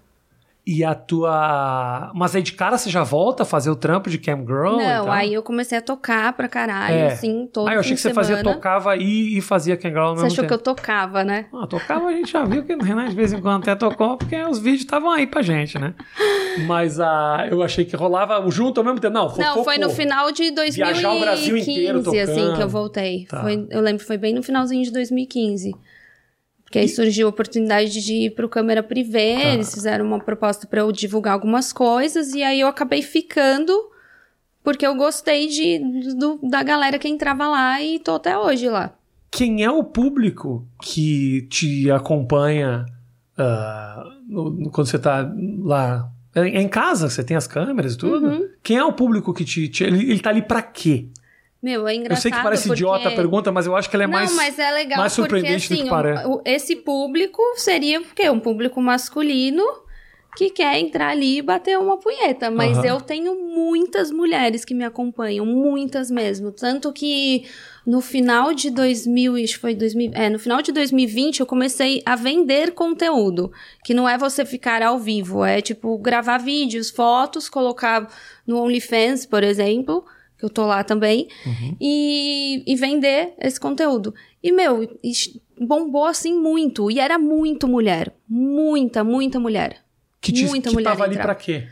[0.71, 2.12] E a tua.
[2.13, 4.77] Mas aí de cara você já volta a fazer o trampo de Cam Girl?
[4.77, 7.08] não, aí eu comecei a tocar pra caralho, É.
[7.08, 10.15] assim, todo Ah, eu achei que você fazia, tocava e, e fazia Cam Girl ao
[10.17, 10.53] Você achou que tempo.
[10.53, 11.47] eu tocava, né?
[11.51, 14.15] Ah, tocava, a gente já viu que o Renan de vez em quando até tocou,
[14.17, 15.95] porque os vídeos estavam aí pra gente, né?
[16.67, 19.13] Mas ah, eu achei que rolava junto ao mesmo tempo.
[19.13, 22.53] Não, foi Não, foi no final de 2015, Viajar o Brasil inteiro assim, que eu
[22.53, 22.69] tocando.
[22.69, 23.25] voltei.
[23.27, 23.41] Tá.
[23.41, 25.73] Foi- eu lembro que foi bem no finalzinho de 2015.
[26.71, 29.53] Que aí surgiu a oportunidade de ir pro câmera privê, Tá.
[29.53, 33.73] eles fizeram uma proposta pra eu divulgar algumas coisas, e aí eu acabei ficando
[34.63, 35.79] porque eu gostei de,
[36.15, 38.93] do- da galera que entrava lá e tô até hoje lá.
[39.32, 42.86] Quem é o público que te acompanha
[43.38, 45.32] ah, no- no- quando você tá
[45.63, 46.12] lá?
[46.36, 48.27] É é em casa, você tem as câmeras e tudo?
[48.27, 48.47] Uhum.
[48.62, 49.67] Quem é o público que te.
[49.67, 51.08] te- ele, ele tá ali pra quê?
[51.62, 52.82] Meu, é engraçado eu sei que parece porque...
[52.82, 54.34] idiota a pergunta, mas eu acho que ela é não, mais.
[54.34, 56.26] mas é legal mais porque surpreendente do assim, que parece.
[56.26, 58.30] o- o- esse público seria o quê?
[58.30, 59.63] Um público masculino
[60.38, 62.50] que quer entrar ali e bater uma punheta.
[62.50, 62.86] Mas Aham.
[62.88, 66.50] eu tenho muitas mulheres que me acompanham, muitas mesmo.
[66.52, 67.45] Tanto que
[67.86, 72.02] no final de 2000, acho que foi 2000, é, no final de 2020 eu comecei
[72.06, 73.52] a vender conteúdo,
[73.84, 78.08] que não é você ficar ao vivo, é tipo gravar vídeos, fotos, colocar
[78.48, 80.06] no OnlyFans, por exemplo,
[80.39, 81.75] que eu tô lá também, Uhum.
[81.82, 84.15] e, e vender esse conteúdo.
[84.41, 84.89] E, meu,
[85.60, 86.89] bombou assim muito.
[86.89, 88.13] E era muito mulher.
[88.28, 89.78] Muita, muita mulher.
[90.21, 91.28] Que, te, muita que mulher tava ali entrava.
[91.28, 91.67] pra quê?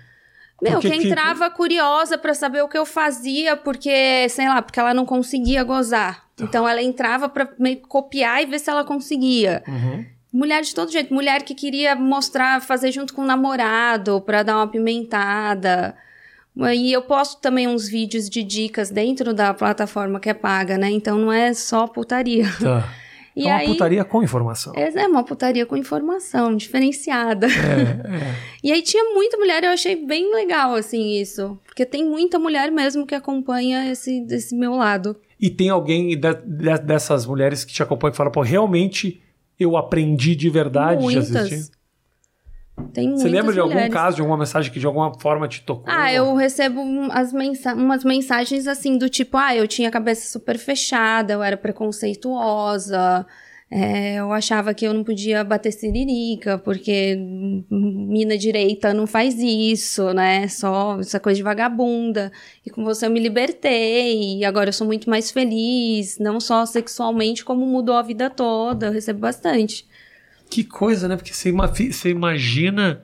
[0.62, 4.62] Meu, Porque que que- entrava curiosa pra saber o que eu fazia, porque, sei lá,
[4.62, 6.26] porque ela não conseguia gozar.
[6.36, 6.44] Tá.
[6.46, 9.64] Então ela entrava pra meio copiar e ver se ela conseguia.
[9.68, 10.06] Uhum.
[10.34, 11.14] Mulher de todo jeito.
[11.14, 15.96] Mulher que queria mostrar, fazer junto com o namorado, pra dar uma pimentada.
[16.74, 20.90] E eu posto também uns vídeos de dicas dentro da plataforma que é paga, né?
[20.90, 22.46] Então não é só putaria.
[22.60, 22.88] Tá.
[23.38, 24.74] E é uma aí, putaria com informação.
[24.76, 27.46] É uma putaria com informação, diferenciada.
[27.46, 27.50] É,
[28.32, 28.36] é.
[28.64, 31.56] E aí tinha muita mulher, eu achei bem legal, assim, isso.
[31.64, 35.16] Porque tem muita mulher mesmo que acompanha esse, esse meu lado.
[35.40, 39.22] E tem alguém de- de- dessas mulheres que te acompanha que fala, pô, realmente
[39.60, 41.70] eu aprendi de verdade muitas.
[42.94, 43.94] Tem Você lembra de algum mulheres.
[43.94, 45.86] caso, de alguma mensagem que de alguma forma te tocou?
[45.88, 50.28] Ah, eu recebo as mensa umas mensagens assim do tipo, ah, eu tinha a cabeça
[50.32, 53.26] super fechada, eu era preconceituosa,
[53.70, 57.18] é, eu achava que eu não podia bater siririca, porque
[57.70, 60.48] mina direita não faz isso, né?
[60.48, 62.32] Só essa coisa de vagabunda.
[62.66, 66.66] E com você eu me libertei, e agora eu sou muito mais feliz, não só
[66.66, 68.86] sexualmente, como mudou a vida toda.
[68.88, 69.86] Eu recebo bastante.
[70.50, 71.16] Que coisa, né?
[71.16, 73.04] Porque você, você imagina.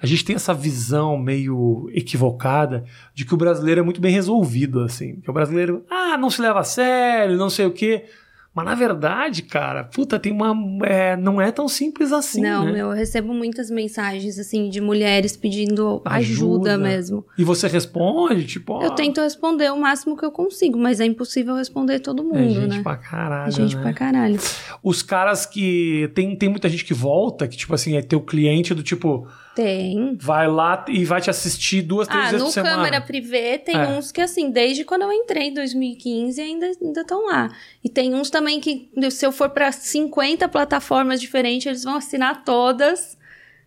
[0.00, 4.80] A gente tem essa visão meio equivocada de que o brasileiro é muito bem resolvido,
[4.80, 5.20] assim.
[5.20, 8.06] Que o brasileiro, ah, não se leva a sério, não sei o quê.
[8.54, 10.54] Mas na verdade, cara, puta, tem uma.
[10.86, 12.42] é, não é tão simples assim.
[12.42, 12.72] não, né?
[12.72, 16.74] meu, eu recebo muitas mensagens assim de mulheres pedindo Ajuda.
[16.74, 17.24] ajuda mesmo.
[17.38, 21.06] E você responde, tipo, ó, Eu tento responder o máximo que eu consigo, mas é
[21.06, 22.82] impossível responder todo é mundo, gente né?
[22.82, 23.48] pra caralho.
[23.48, 23.82] É gente né?
[23.82, 24.38] pra caralho.
[24.82, 26.10] Os caras que.
[26.14, 30.16] Tem, tem muita gente que volta, que, tipo assim, é teu cliente do tipo, Tem.
[30.20, 32.76] vai lá e vai te assistir duas, três Ah, vezes no por semana.
[32.76, 33.86] câmera privê tem É.
[33.88, 37.50] uns que, assim, desde quando eu entrei em 2015 ainda estão lá.
[37.84, 42.44] E tem uns também que, se eu for pra 50 plataformas diferentes, eles vão assinar
[42.44, 43.16] todas.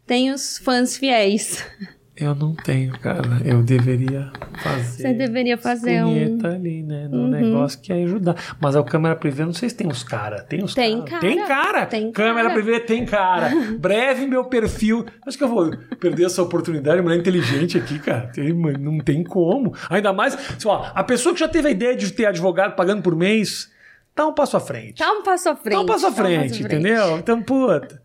[0.08, 1.64] Tem os fãs fiéis.
[2.18, 3.22] Eu não tenho, cara.
[3.44, 4.32] Eu deveria
[4.64, 5.02] fazer.
[5.02, 6.40] Você deveria fazer um.
[6.46, 7.10] ali, né?
[7.12, 7.28] No Uhum.
[7.28, 8.36] negócio que ia ajudar.
[8.60, 10.42] Mas a câmera privê, não sei se tem os cara.
[10.42, 11.10] Tem os Tem cara.
[11.10, 11.20] cara.
[11.22, 11.86] Tem cara.
[11.86, 12.54] Tem câmera cara.
[12.54, 13.50] privê tem cara.
[13.78, 15.06] Breve meu perfil.
[15.28, 17.02] Acho que eu vou perder essa oportunidade.
[17.02, 18.28] Mulher inteligente aqui, cara.
[18.28, 19.74] Tem- não tem como.
[19.90, 23.14] Ainda mais, assim, a pessoa que já teve a ideia de ter advogado pagando por
[23.14, 23.70] mês,
[24.16, 25.00] dá um passo à frente.
[25.00, 25.74] Dá um passo à frente.
[25.76, 27.18] Dá um passo à dá um frente, passo à entendeu?
[27.18, 28.02] Então, puta.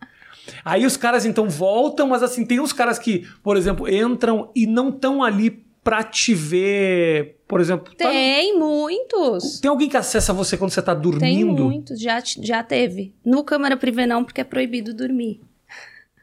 [0.65, 4.67] Aí os caras então voltam, mas assim, tem uns caras que, por exemplo, entram e
[4.67, 7.95] não estão ali pra te ver, por exemplo.
[7.97, 9.61] tá- Tem muitos.
[9.61, 11.65] Tem alguém que acessa você quando você tá Tem dormindo?
[11.65, 13.15] muitos, já, já teve.
[13.25, 15.41] No câmera privê não, porque é proibido dormir.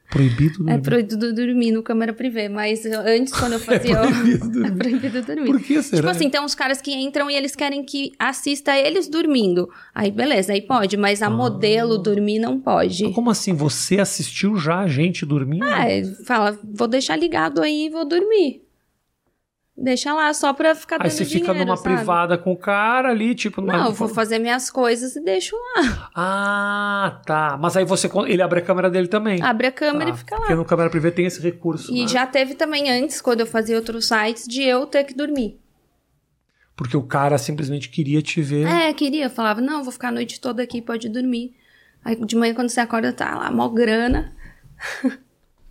[0.09, 0.81] Proibido É dormir.
[0.81, 3.97] proibido dormir no câmera privê, mas antes, quando eu fazia.
[4.07, 4.67] proibido dormir.
[4.67, 5.45] É proibido dormir.
[5.47, 5.97] Por que será?
[6.01, 9.67] Tipo assim, tem uns caras que entram e eles querem que assista eles dormindo.
[9.93, 11.27] Aí, beleza, aí pode, mas Ah.
[11.27, 13.11] a modelo dormir não pode.
[13.11, 13.53] Como assim?
[13.53, 15.63] Você assistiu já a gente dormindo?
[15.65, 18.61] Ah, ele fala, vou deixar ligado aí e vou dormir.
[19.79, 21.95] Deixa lá, só pra ficar Aí dando você fica dinheiro, numa sabe?
[21.95, 23.61] privada com o cara ali, tipo...
[23.61, 26.09] numa- Não, eu vou fazer minhas coisas e deixo lá.
[26.15, 27.55] Ah, tá.
[27.61, 28.09] Mas aí você...
[28.25, 29.39] Ele abre a câmera dele também.
[29.43, 30.15] Abre a câmera Tá.
[30.15, 30.41] e fica lá.
[30.41, 31.93] Porque no câmera privê tem esse recurso.
[31.93, 32.07] E né?
[32.07, 35.59] já teve também antes, quando eu fazia outros sites, de eu ter que dormir.
[36.75, 38.65] Porque o cara simplesmente queria te ver.
[38.67, 39.29] É, queria.
[39.29, 41.53] Falava, não, vou ficar a noite toda aqui, pode dormir.
[42.03, 44.35] Aí de manhã, quando você acorda, tá lá, mó grana.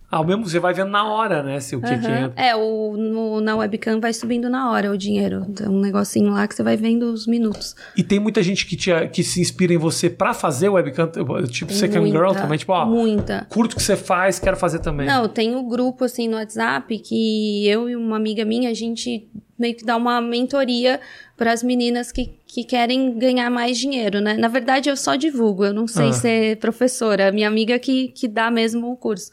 [0.09, 1.59] Ao mesmo você vai vendo na hora, né?
[1.59, 2.25] Se o que, que Aham.
[2.27, 2.33] entra.
[2.41, 5.45] É, o, no- na webcam vai subindo na hora o dinheiro.
[5.53, 7.75] Tem um negocinho lá que você vai vendo os minutos.
[7.95, 11.07] E tem muita gente que, te, que se inspira em você pra fazer webcam,
[11.49, 13.45] tipo Tem Second muita, Girl também, tipo, ó, Muita.
[13.49, 15.05] curto que você faz, quero fazer também.
[15.07, 19.27] Não, tem um grupo assim no WhatsApp que eu e uma amiga minha, a gente
[19.59, 21.01] meio que dar uma mentoria
[21.35, 24.37] para as meninas que, que querem ganhar mais dinheiro, né?
[24.37, 26.13] Na verdade, eu só divulgo, eu não sei Ah.
[26.13, 29.31] ser professora, minha amiga que, que dá mesmo o curso.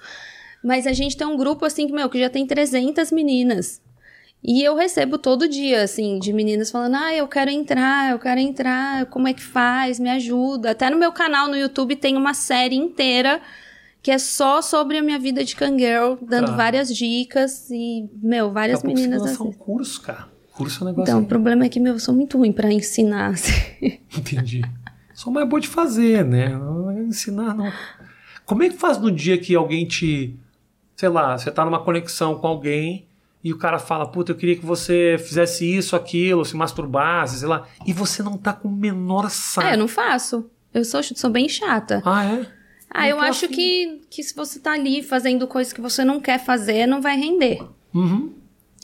[0.65, 3.83] Mas a gente tem um grupo, assim, que, meu, que já tem 300 meninas.
[4.43, 8.41] E eu recebo todo dia, assim, de meninas falando: ah, eu quero entrar, eu quero
[8.41, 9.99] entrar, como é que faz?
[10.01, 10.71] Me ajuda.
[10.73, 13.41] Até no meu canal no YouTube tem uma série inteira
[14.03, 16.57] que é só sobre a minha vida de Kangirl, dando Tá.
[16.57, 19.51] várias dicas e, meu, várias Daqui você meninas vai lançar assim.
[19.51, 20.29] um curso, cara.
[20.53, 21.11] Curso é um negócio.
[21.11, 23.29] Então, o problema é que, meu, eu sou muito ruim pra ensinar.
[23.31, 23.53] assim.
[24.15, 24.63] Entendi.
[25.15, 26.51] Só mais boa de fazer, né?
[26.51, 27.73] Não é ensinar, não.
[28.45, 30.37] Como é que faz no dia que alguém te.
[30.97, 33.07] Sei lá, você tá numa conexão com alguém
[33.43, 37.49] e o cara fala, puta, eu queria que você fizesse isso, aquilo, se masturbasse, sei
[37.49, 39.67] lá, e você não tá com o menor saco.
[39.67, 40.49] Ah, eu não faço.
[40.73, 42.03] Eu sou, sou bem chata.
[42.05, 42.47] Ah, é?
[42.91, 43.55] Ah, Não eu acho afim.
[43.55, 47.17] que, que se você tá ali fazendo coisas que você não quer fazer, não vai
[47.17, 47.61] render.
[47.93, 48.33] Uhum.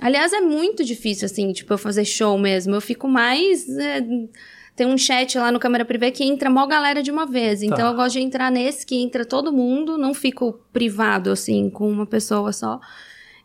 [0.01, 2.75] Aliás, é muito difícil, assim, tipo, eu fazer show mesmo.
[2.75, 3.68] Eu fico mais.
[3.68, 4.01] é,
[4.81, 7.62] tem um chat lá no Câmera Privê que entra mó galera de uma vez.
[7.62, 7.85] Então Tá.
[7.88, 12.07] eu gosto de entrar nesse que entra todo mundo, não fico privado, assim, com uma
[12.07, 12.81] pessoa só.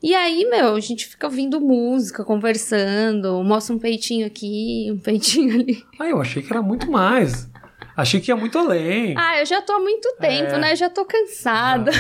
[0.02, 5.56] E aí, meu, a gente fica ouvindo música, conversando, mostra um peitinho aqui, um peitinho
[5.60, 5.84] ali.
[6.00, 7.50] Ah, eu achei que era muito mais.
[7.98, 9.14] Achei que ia muito além.
[9.18, 10.58] Ah, eu já tô há muito tempo, É.
[10.60, 10.72] né?
[10.72, 11.92] Eu já tô cansada.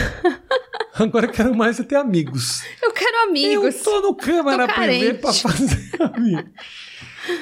[0.93, 2.63] Agora eu quero mais é ter amigos.
[2.81, 3.75] Eu quero amigos.
[3.75, 5.19] Eu tô no câmera Tô privê carente.
[5.21, 6.51] pra fazer amigos.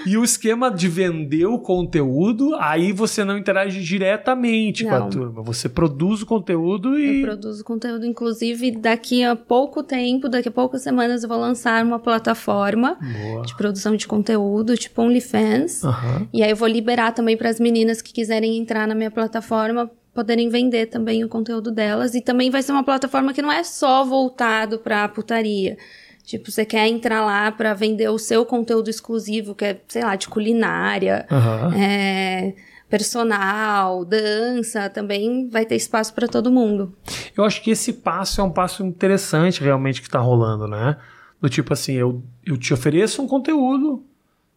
[0.06, 5.10] E o esquema de vender o conteúdo, aí você não interage diretamente com a Não.
[5.10, 5.42] turma.
[5.44, 7.22] Você produz o conteúdo Eu e.
[7.22, 12.00] produzo conteúdo, inclusive, daqui a pouco tempo, daqui a poucas semanas, eu vou lançar uma
[12.00, 13.44] plataforma Boa.
[13.46, 15.84] de produção de conteúdo, tipo OnlyFans.
[15.84, 16.28] Aham.
[16.34, 19.90] E aí eu vou liberar também para as meninas que quiserem entrar na minha plataforma
[20.14, 22.14] poderem vender também o conteúdo delas.
[22.14, 25.76] E também vai ser uma plataforma que não é só voltado para putaria.
[26.24, 30.16] Tipo, você quer entrar lá para vender o seu conteúdo exclusivo, que é, sei lá,
[30.16, 31.74] de culinária, Aham.
[31.76, 32.54] é,
[32.90, 36.96] personal, dança, também vai ter espaço para todo mundo.
[37.36, 40.98] Eu acho que esse passo é um passo interessante realmente que tá rolando, né?
[41.42, 44.04] Do tipo assim, eu, eu te ofereço um conteúdo.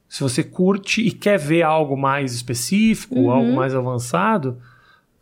[0.09, 3.31] Se você curte e quer ver algo mais específico, Uhum.
[3.31, 4.59] algo mais avançado,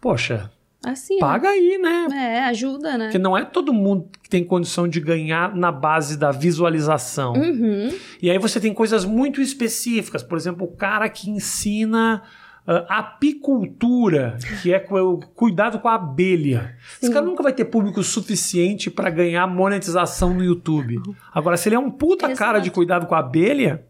[0.00, 0.50] poxa,
[0.84, 2.06] Assim, paga aí, né?
[2.12, 3.06] É, ajuda, né?
[3.06, 7.32] Porque não é todo mundo que tem condição de ganhar na base da visualização.
[7.34, 7.92] Uhum.
[8.20, 10.22] E aí você tem coisas muito específicas.
[10.22, 12.22] Por exemplo, o cara que ensina
[12.66, 16.74] ah, apicultura, que é o cuidado com a abelha.
[16.96, 17.12] Esse Sim.
[17.12, 20.98] cara nunca vai ter público suficiente para ganhar monetização no YouTube.
[21.32, 22.38] Agora, se ele é um puta Exato.
[22.38, 23.84] cara de cuidado com a abelha,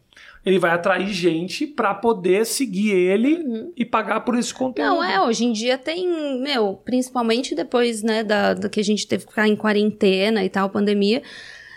[0.44, 4.88] ele vai atrair gente para poder seguir ele e pagar por esse conteúdo.
[4.88, 4.96] Uhum.
[4.96, 9.06] Não, é, hoje em dia tem, meu, principalmente depois, né, da, da que a gente
[9.06, 11.22] teve que ficar em quarentena e tal, pandemia,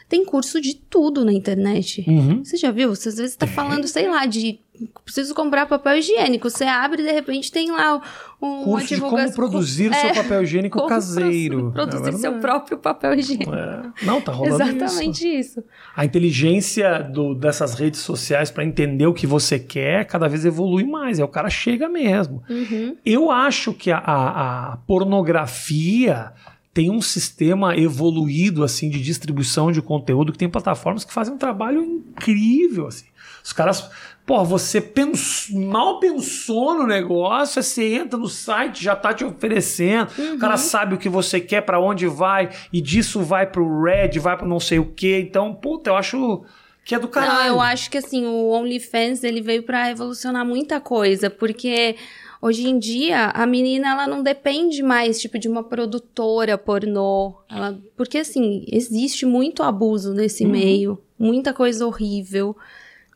[0.09, 2.03] tem curso de tudo na internet.
[2.07, 2.43] Uhum.
[2.43, 2.95] Você já viu?
[2.95, 4.59] Você às vezes tá falando, sei lá, de
[5.03, 6.49] preciso comprar papel higiênico.
[6.49, 8.01] Você abre e de repente tem lá
[8.41, 11.71] um, Curso de como produzir É, seu papel higiênico caseiro.
[11.71, 12.41] produ- Produzir É seu verdade.
[12.41, 13.53] próprio papel higiênico.
[13.53, 13.83] É.
[14.03, 14.73] Não, tá rolando isso.
[14.83, 15.63] Exatamente isso.
[15.95, 20.83] A inteligência do- dessas redes sociais para entender o que você quer cada vez evolui
[20.83, 21.19] mais.
[21.19, 22.43] Aí o cara chega mesmo.
[22.49, 22.95] Uhum.
[23.05, 26.31] Eu acho que a, a- a pornografia
[26.73, 31.37] tem um sistema evoluído assim de distribuição de conteúdo que tem plataformas que fazem um
[31.37, 33.05] trabalho incrível assim.
[33.43, 33.89] Os caras,
[34.27, 40.09] pô, você pens- mal pensou no negócio, você entra no site, já tá te oferecendo.
[40.35, 44.19] O cara sabe o que você quer, para onde vai, e disso vai pro Red,
[44.19, 45.25] vai pro não sei o quê.
[45.27, 46.43] Então, puta, eu acho
[46.83, 47.39] que é do caralho.
[47.39, 51.95] Não, eu acho que assim, o OnlyFans ele veio pra revolucionar muita coisa, porque
[52.41, 57.79] hoje em dia a menina ela não depende mais tipo de uma produtora pornô, ela,
[57.95, 60.51] porque assim, existe muito abuso nesse Uhum.
[60.51, 62.55] meio, muita coisa horrível.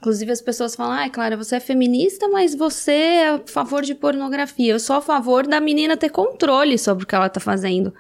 [0.02, 3.94] Inclusive as pessoas falam: "Ah, Clara, você é feminista, mas você é a favor de
[3.94, 4.74] pornografia".
[4.74, 7.94] Eu sou a favor da menina ter controle sobre o que ela tá fazendo.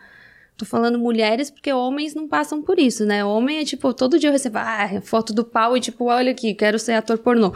[0.58, 3.24] Tô falando mulheres porque homens não passam por isso, né?
[3.24, 6.56] Homem é tipo, todo dia eu recebo ah, foto do pau e tipo, olha aqui,
[6.56, 7.54] quero ser ator pornô.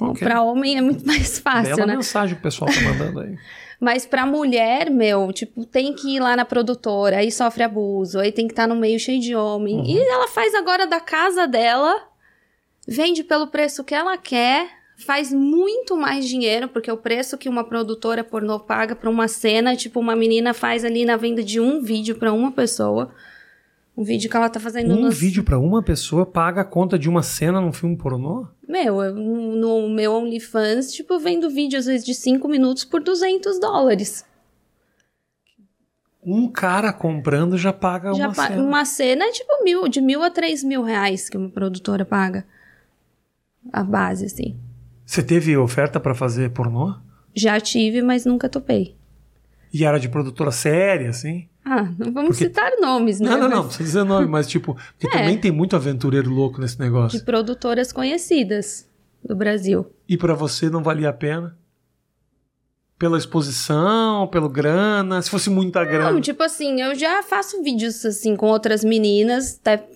[0.00, 0.26] Ok.
[0.26, 1.96] Pra homem é muito mais fácil, Bela né?
[1.96, 3.36] mensagem que o pessoal tá mandando aí.
[3.80, 8.32] Mas pra mulher, meu, tipo, tem que ir lá na produtora, aí sofre abuso, aí
[8.32, 9.88] tem que estar no meio cheio de homem.
[9.88, 11.96] E ela faz agora da casa dela,
[12.88, 17.62] vende pelo preço que ela quer, faz muito mais dinheiro, porque o preço que uma
[17.62, 21.80] produtora pornô paga pra uma cena, tipo, uma menina faz ali na venda de um
[21.82, 23.12] vídeo pra uma pessoa.
[23.96, 26.98] Um vídeo que ela tá fazendo Um nos- vídeo pra uma pessoa paga a conta
[26.98, 28.46] de uma cena num filme pornô?
[28.66, 33.02] Meu, eu, no meu OnlyFans, tipo, eu vendo vídeo às vezes de 5 minutos por
[33.02, 34.24] 200 dólares.
[36.24, 38.62] Um cara comprando já paga Já uma pa- cena.
[38.62, 42.46] uma cena é tipo mil, de mil a três mil reais que uma produtora paga.
[43.72, 44.56] A base, assim.
[45.04, 46.94] Você teve oferta pra fazer pornô?
[47.34, 48.96] Já tive, mas nunca topei.
[49.72, 51.48] E era de produtora séria, assim?
[51.64, 53.28] Ah, não vamos Porque- citar nomes, né?
[53.30, 55.20] Não, não, não, não precisa dizer nome, mas tipo, porque É.
[55.20, 57.18] também tem muito aventureiro louco nesse negócio.
[57.18, 58.88] De produtoras conhecidas
[59.22, 59.86] do Brasil.
[60.08, 61.56] E pra você não valia a pena?
[62.98, 66.10] Pela exposição, pelo grana, se fosse muita grana.
[66.10, 69.86] Não, tipo assim, eu já faço vídeos assim com outras meninas, até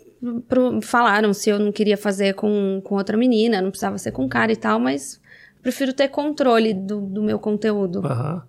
[0.83, 4.53] falaram se eu não queria fazer com, com outra menina, não precisava ser com cara
[4.53, 5.21] e tal, mas
[5.63, 8.05] prefiro ter controle do, do meu conteúdo.
[8.07, 8.43] Aham.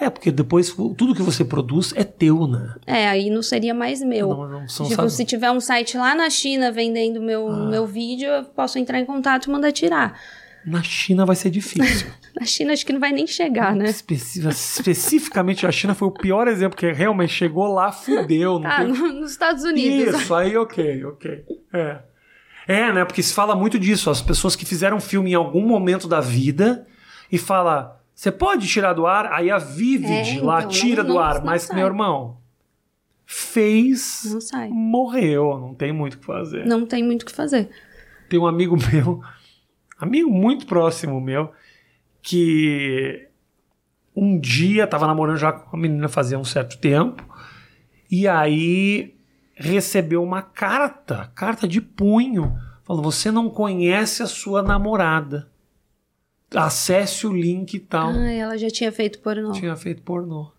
[0.00, 2.74] É, porque depois tudo que você produz é teu, né?
[2.86, 4.28] É, aí não seria mais meu.
[4.30, 7.66] Não, não são tipo, sabe- se tiver um site lá na China vendendo meu, Ah.
[7.68, 10.18] meu vídeo, eu posso entrar em contato e mandar tirar.
[10.64, 12.08] Na China vai ser difícil.
[12.38, 13.84] Na China acho que não vai nem chegar, né?
[13.84, 18.58] Especi- especificamente a China foi o pior exemplo, porque realmente chegou lá, fudeu.
[18.58, 18.88] Não Ah, tem...
[18.88, 20.14] no- nos Estados Unidos.
[20.22, 21.44] Isso, aí ok, ok.
[21.72, 21.98] É.
[22.66, 23.04] É, né?
[23.04, 24.08] Porque se fala muito disso.
[24.08, 26.86] As pessoas que fizeram filme em algum momento da vida
[27.30, 29.32] e fala, você pode tirar do ar?
[29.32, 31.44] Aí a Vivid É, lá então, tira não- do não- ar.
[31.44, 31.76] Mas, sai.
[31.76, 32.38] meu irmão,
[33.26, 34.34] fez,
[34.70, 35.58] morreu.
[35.58, 36.64] Não tem muito o que fazer.
[36.66, 37.68] Não tem muito o que fazer.
[38.28, 39.20] Tem um amigo meu,
[39.98, 41.50] amigo muito próximo meu,
[42.22, 43.28] que
[44.14, 47.26] um dia tava namorando já com uma menina fazia um certo tempo,
[48.10, 49.16] e aí
[49.54, 55.50] recebeu uma carta, carta de punho, falando: você não conhece a sua namorada.
[56.54, 58.10] Acesse o link e tal.
[58.10, 59.52] Ah, ela já tinha feito pornô.
[59.52, 60.52] Tinha feito pornô.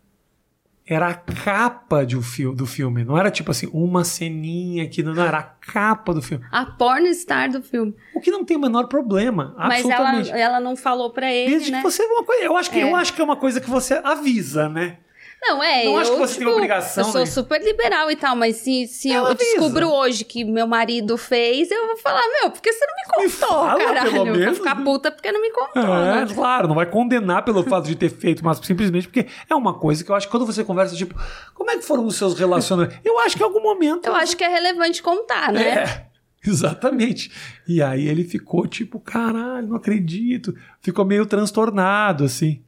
[0.85, 3.05] Era a capa de um fil- do filme.
[3.05, 5.01] Não era tipo assim, uma ceninha aqui.
[5.01, 6.43] Não, não, era a capa do filme.
[6.51, 7.95] A pornstar do filme.
[8.13, 9.55] O que não tem o menor problema.
[9.57, 10.31] Mas ela, absolutamente.
[10.31, 11.77] ela não falou pra ele, Desde né?
[11.77, 12.03] que você.
[12.03, 12.83] Uma coisa, eu, acho que, É.
[12.83, 14.97] eu acho que é uma coisa que você avisa, né?
[15.45, 15.83] Não, é.
[15.85, 17.25] Não eu, acho que você tem tipo, obrigação, Eu sou né?
[17.27, 19.43] super liberal e tal, mas se, se Ela eu avisa.
[19.51, 23.03] descubro hoje que meu marido fez, eu vou falar, meu, por que você não me
[23.03, 24.11] contou, Me fala, caralho?
[24.11, 24.83] pelo Eu vou menos, ficar né?
[24.83, 26.27] puta porque não me contou, É, né?
[26.33, 30.03] claro, não vai condenar pelo fato de ter feito, mas simplesmente porque é uma coisa
[30.03, 31.13] que eu acho que quando você conversa, tipo,
[31.53, 32.99] como é que foram os seus relacionamentos?
[33.03, 34.05] Eu acho que em algum momento.
[34.07, 35.63] Eu acho que é relevante contar, né?
[35.83, 36.05] É,
[36.49, 37.31] exatamente.
[37.67, 40.53] E aí ele ficou tipo, caralho, não acredito.
[40.81, 42.61] Ficou meio transtornado, assim.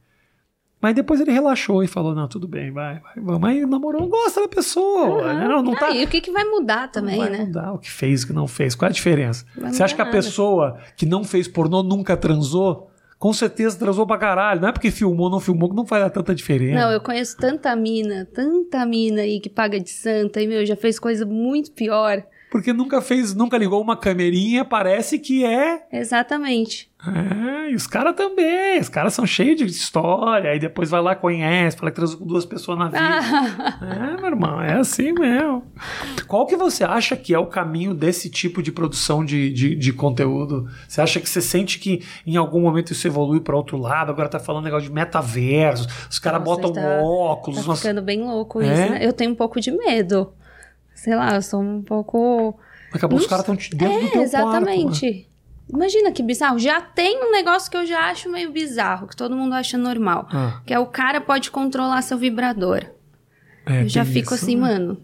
[0.80, 3.48] Mas depois ele relaxou e falou: não, tudo bem, vai, vai, vamos.
[3.48, 5.22] Aí namorou, gosta da pessoa.
[5.22, 5.48] Aham.
[5.48, 5.86] Não, não tá.
[5.86, 7.44] Ah, e o que, que vai mudar também, não vai né?
[7.44, 8.74] mudar o que fez, o que não fez.
[8.74, 9.44] Qual é a diferença?
[9.56, 12.90] Você acha que a pessoa que não fez pornô nunca transou?
[13.18, 14.60] Com certeza transou pra caralho.
[14.60, 16.78] Não é porque filmou, não filmou, que não faz tanta diferença.
[16.78, 20.76] Não, eu conheço tanta mina, tanta mina aí que paga de santa e, meu, já
[20.76, 22.22] fez coisa muito pior.
[22.50, 25.82] Porque nunca fez, nunca ligou uma camerinha, parece que é.
[25.92, 26.88] Exatamente.
[27.06, 28.80] É, e os caras também.
[28.80, 30.50] Os caras são cheios de história.
[30.50, 32.98] Aí depois vai lá, conhece, fala que transou com duas pessoas na vida.
[33.00, 33.78] Ah,
[34.16, 35.64] É, meu irmão, é assim mesmo.
[36.26, 39.92] Qual que você acha que é o caminho desse tipo de produção de, de, de
[39.92, 40.68] conteúdo?
[40.88, 44.10] Você acha que você sente que em algum momento isso evolui para outro lado?
[44.10, 47.60] Agora tá falando negócio de metaverso, os caras botam tá- óculos.
[47.60, 48.66] tá nossa- ficando bem louco É?
[48.66, 48.98] isso, né?
[49.02, 50.32] Eu tenho um pouco de medo.
[50.96, 52.58] Sei lá, eu sou um pouco.
[52.92, 55.00] Daqui a pouco os caras estão dentro do É, teu exatamente.
[55.12, 55.36] quarto.
[55.68, 56.58] Imagina que bizarro.
[56.58, 60.26] Já tem um negócio que eu já acho meio bizarro, que todo mundo acha normal.
[60.32, 62.84] Ah, Que é o cara pode controlar seu vibrador.
[63.66, 64.62] é, eu já fico isso, assim, né?
[64.62, 65.00] mano.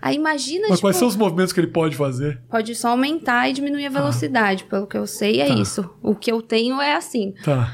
[0.00, 2.40] Aí imagina, Mas tipo, quais são os movimentos que ele pode fazer?
[2.50, 4.64] pode só aumentar e diminuir a velocidade.
[4.64, 5.54] Pelo que eu sei, é Tá.
[5.54, 5.88] isso.
[6.02, 7.32] O que eu tenho é assim.
[7.44, 7.72] Tá.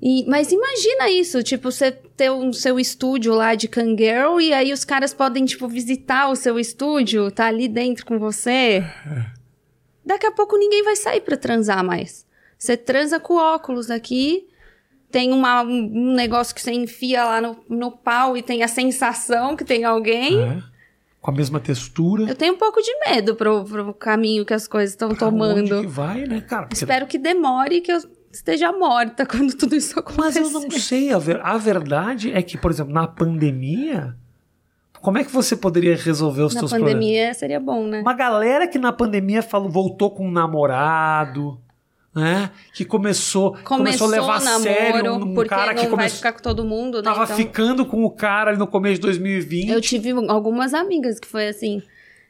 [0.00, 4.72] E- mas imagina isso, tipo, você ter o seu estúdio lá de Kangirl e aí
[4.72, 8.84] os caras podem, tipo, visitar o seu estúdio, tá ali dentro com você.
[10.04, 12.26] Daqui a pouco ninguém vai sair pra transar mais.
[12.58, 14.48] Você transa com óculos aqui,
[15.10, 15.70] tem uma- um
[16.10, 19.84] um negócio que você enfia lá no, no pau e tem a sensação que tem
[19.84, 20.40] alguém.
[20.42, 20.62] É.
[21.20, 22.24] Com a mesma textura.
[22.28, 25.36] Eu tenho um pouco de medo pro, pro caminho que as coisas estão Pra onde
[25.36, 25.80] tomando.
[25.82, 26.68] que vai, né, cara?
[26.72, 28.00] Espero que demore que eu
[28.32, 30.20] esteja morta quando tudo isso acontecer.
[30.20, 31.12] Mas eu não sei.
[31.12, 34.16] A, ver- a verdade é que, por exemplo, na pandemia,
[35.00, 36.94] como é que você poderia resolver os Na seus problemas?
[36.94, 38.00] pandemia seria bom, né?
[38.00, 41.58] Uma galera que na pandemia falou, voltou com um namorado,
[42.14, 42.50] né?
[42.74, 45.90] Que começou, começou, a levar a namoro, sério um, um porque cara não que vai
[45.90, 47.04] começou, ficar com todo mundo, né?
[47.04, 49.70] tava Então, ficando com o cara ali no começo de 2020.
[49.70, 51.80] eu tive algumas amigas que foi assim,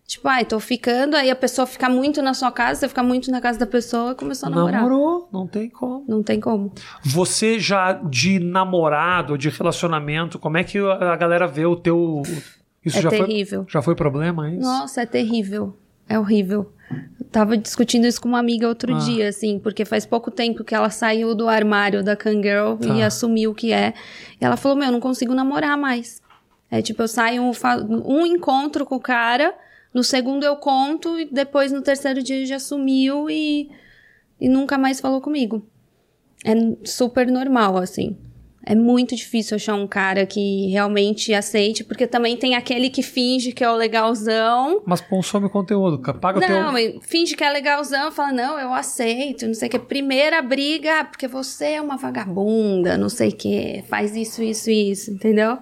[0.08, 3.30] tipo, ai, tô ficando, aí a pessoa fica muito na sua casa, você fica muito
[3.30, 4.82] na casa da pessoa e começou a namorar.
[4.82, 6.04] Namorou, não tem como.
[6.08, 6.72] Não tem como.
[7.04, 12.22] Você já de namorado, de relacionamento, como é que a galera vê o teu.
[12.84, 13.66] Isso é já foi, terrível.
[13.68, 14.62] já foi problema, é isso?
[14.62, 15.76] Nossa, é terrível.
[16.08, 16.72] É horrível.
[17.20, 18.98] Eu tava discutindo isso com uma amiga outro Ah.
[18.98, 22.88] dia, assim, porque faz pouco tempo que ela saiu do armário da Kangirl Tá.
[22.94, 23.92] e assumiu o que é.
[24.40, 26.22] E ela falou: Meu, eu não consigo namorar mais.
[26.70, 27.42] É tipo, eu saio,
[28.06, 29.54] um encontro com o cara,
[29.92, 33.70] no segundo eu conto, e depois no terceiro dia já sumiu e.
[34.40, 35.66] e nunca mais falou comigo.
[36.44, 38.16] É super normal, assim.
[38.64, 43.50] É muito difícil achar um cara que realmente aceite, porque também tem aquele que finge
[43.50, 44.82] que é o legalzão.
[44.84, 47.00] Mas consome conteúdo, paga não, o teu...
[47.00, 49.78] finge que é legalzão, fala, não, eu aceito, não sei o que.
[49.78, 55.10] Primeira briga, porque você é uma vagabunda, não sei o que, faz isso, isso, isso,
[55.12, 55.56] entendeu?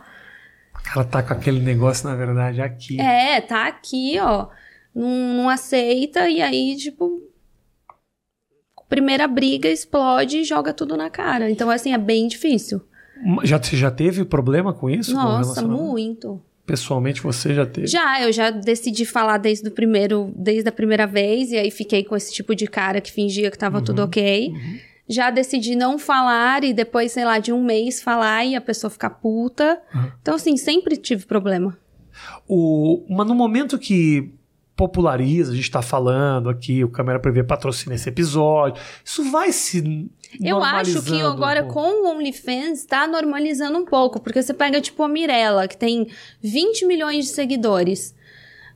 [0.95, 3.01] Ela tá com aquele negócio, na verdade, aqui.
[3.01, 4.49] É, tá aqui, ó.
[4.95, 7.22] Não, não aceita, e aí, tipo,
[8.89, 11.51] primeira briga explode e joga tudo na cara.
[11.51, 12.80] Então, assim, é bem difícil.
[13.45, 15.14] Já, você já teve problema com isso?
[15.14, 16.41] Nossa, com muito.
[16.66, 17.87] Pessoalmente você já teve?
[17.87, 22.03] Já, eu já decidi falar desde o primeiro, desde a primeira vez, e aí fiquei
[22.03, 24.49] com esse tipo de cara que fingia que tava uhum, tudo ok.
[24.49, 24.78] Uhum.
[25.09, 28.90] Já decidi não falar e depois, sei lá, de um mês falar e a pessoa
[28.90, 29.80] ficar puta.
[29.94, 30.11] Uhum.
[30.20, 31.76] Então, assim, sempre tive problema.
[32.48, 34.32] O, mas no momento que
[34.76, 38.80] populariza, a gente está falando aqui, o Câmera Prevê patrocina esse episódio.
[39.02, 44.20] Isso vai se eu acho que agora um com o OnlyFans está normalizando um pouco,
[44.20, 46.09] porque você pega tipo a Mirella, que tem
[46.42, 48.14] 20 milhões de seguidores.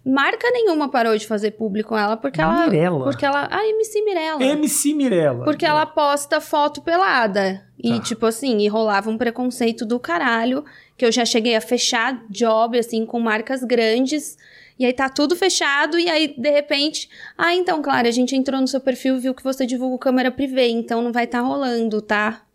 [0.04, 2.66] Marca nenhuma parou de fazer público com ela porque ela.
[2.66, 3.04] Mirella.
[3.04, 3.48] Porque ela.
[3.50, 4.42] A MC Mirella.
[4.42, 5.44] MC Mirella.
[5.44, 7.66] Porque ela posta foto pelada.
[7.78, 8.00] E, tá.
[8.00, 10.64] tipo assim, e rolava um preconceito do caralho.
[10.96, 14.36] Que eu já cheguei a fechar job, assim, com marcas grandes
[14.80, 18.58] e aí tá tudo fechado, e aí, de repente, ah, então, claro, a gente entrou
[18.58, 21.44] no seu perfil e viu que você divulga câmera privê, então não vai estar tá
[21.46, 22.46] rolando, tá?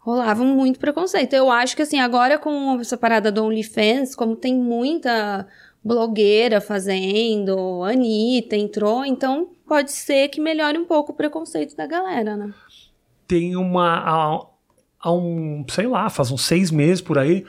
[0.00, 1.34] Rolava muito preconceito.
[1.34, 5.46] Eu acho que, assim, agora com essa parada do OnlyFans, como tem muita
[5.82, 12.36] blogueira fazendo, Anitta entrou, então pode ser que melhore um pouco o preconceito da galera,
[12.36, 12.52] né?
[13.26, 13.98] Tem uma.
[13.98, 14.46] Há,
[15.00, 17.44] há um, sei lá, faz uns seis meses por aí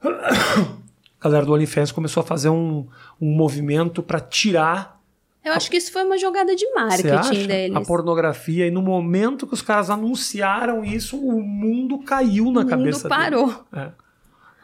[1.20, 2.86] a galera do OnlyFans começou a fazer um,
[3.20, 5.00] um movimento para tirar.
[5.44, 7.76] Eu acho que isso foi uma jogada de marketing deles.
[7.76, 12.66] A pornografia, e no momento que os caras anunciaram isso, o mundo caiu na o
[12.66, 12.98] cabeça.
[12.98, 13.66] O mundo parou.
[13.72, 13.90] É.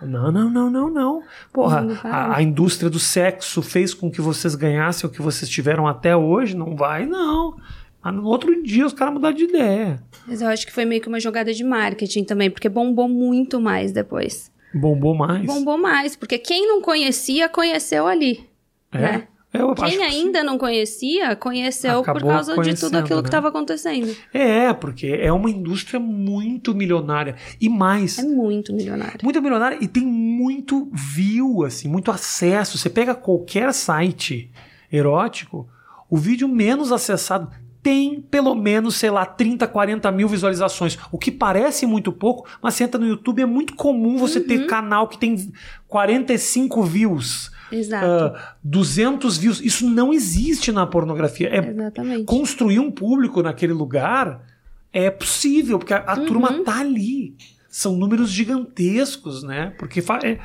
[0.07, 1.23] Não, não, não, não, não.
[1.53, 5.87] Porra, a, a, indústria do sexo fez com que vocês ganhassem o que vocês tiveram
[5.87, 6.57] até hoje?
[6.57, 7.57] Não vai, não.
[8.03, 10.03] Mas no outro dia os caras mudaram de ideia.
[10.27, 13.61] Mas eu acho que foi meio que uma jogada de marketing também, porque bombou muito
[13.61, 14.51] mais depois.
[14.75, 15.47] Bombou mais.
[15.47, 18.49] Bombou mais, porque quem não conhecia, conheceu ali.
[18.91, 18.99] É.
[18.99, 19.29] Né?
[19.53, 20.47] Eu Quem ainda que...
[20.47, 23.23] não conhecia, conheceu Acabou por causa de tudo aquilo né?
[23.23, 24.17] que estava acontecendo.
[24.33, 27.37] É, porque é uma indústria muito milionária.
[27.61, 28.19] E mais.
[28.19, 29.21] É muito milionária.
[29.23, 32.79] Muito milionária e tem muito view, assim, muito acesso.
[32.79, 34.51] Você pega qualquer site
[34.91, 35.69] erótico,
[36.09, 37.51] o vídeo menos acessado
[37.83, 40.97] tem pelo menos, sei lá, 30, 40 mil visualizações.
[41.11, 44.47] O que parece muito pouco, mas você entra no YouTube, é muito comum você uhum.
[44.47, 45.53] ter canal que tem
[45.89, 47.51] 45 views.
[47.73, 48.07] Exato.
[48.07, 49.61] Uh, ah, 200 views.
[49.61, 51.49] Isso não existe na pornografia.
[51.49, 52.25] É Exatamente.
[52.25, 54.45] Construir um público naquele lugar
[54.93, 56.27] é possível, porque a, a uhum.
[56.27, 57.35] turma tá ali.
[57.69, 59.75] São números gigantescos, né?
[59.79, 60.39] Porque é,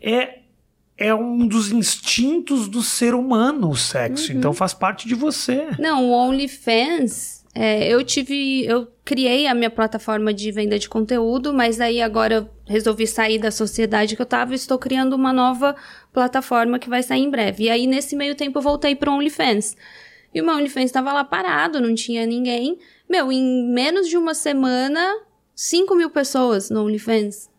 [0.00, 0.40] é
[1.00, 4.38] é um dos instintos do ser humano o sexo, uhum.
[4.38, 5.68] então faz parte de você.
[5.78, 11.52] Não, o OnlyFans, é, eu tive, eu criei a minha plataforma de venda de conteúdo,
[11.52, 15.32] mas aí agora eu resolvi sair da sociedade que eu tava e estou criando uma
[15.32, 15.74] nova
[16.12, 17.64] plataforma que vai sair em breve.
[17.64, 19.76] E aí nesse meio tempo eu voltei para OnlyFans.
[20.32, 22.78] E o meu OnlyFans estava lá parado, não tinha ninguém.
[23.08, 25.04] Meu, em menos de uma semana,
[25.56, 27.50] 5 mil pessoas no OnlyFans.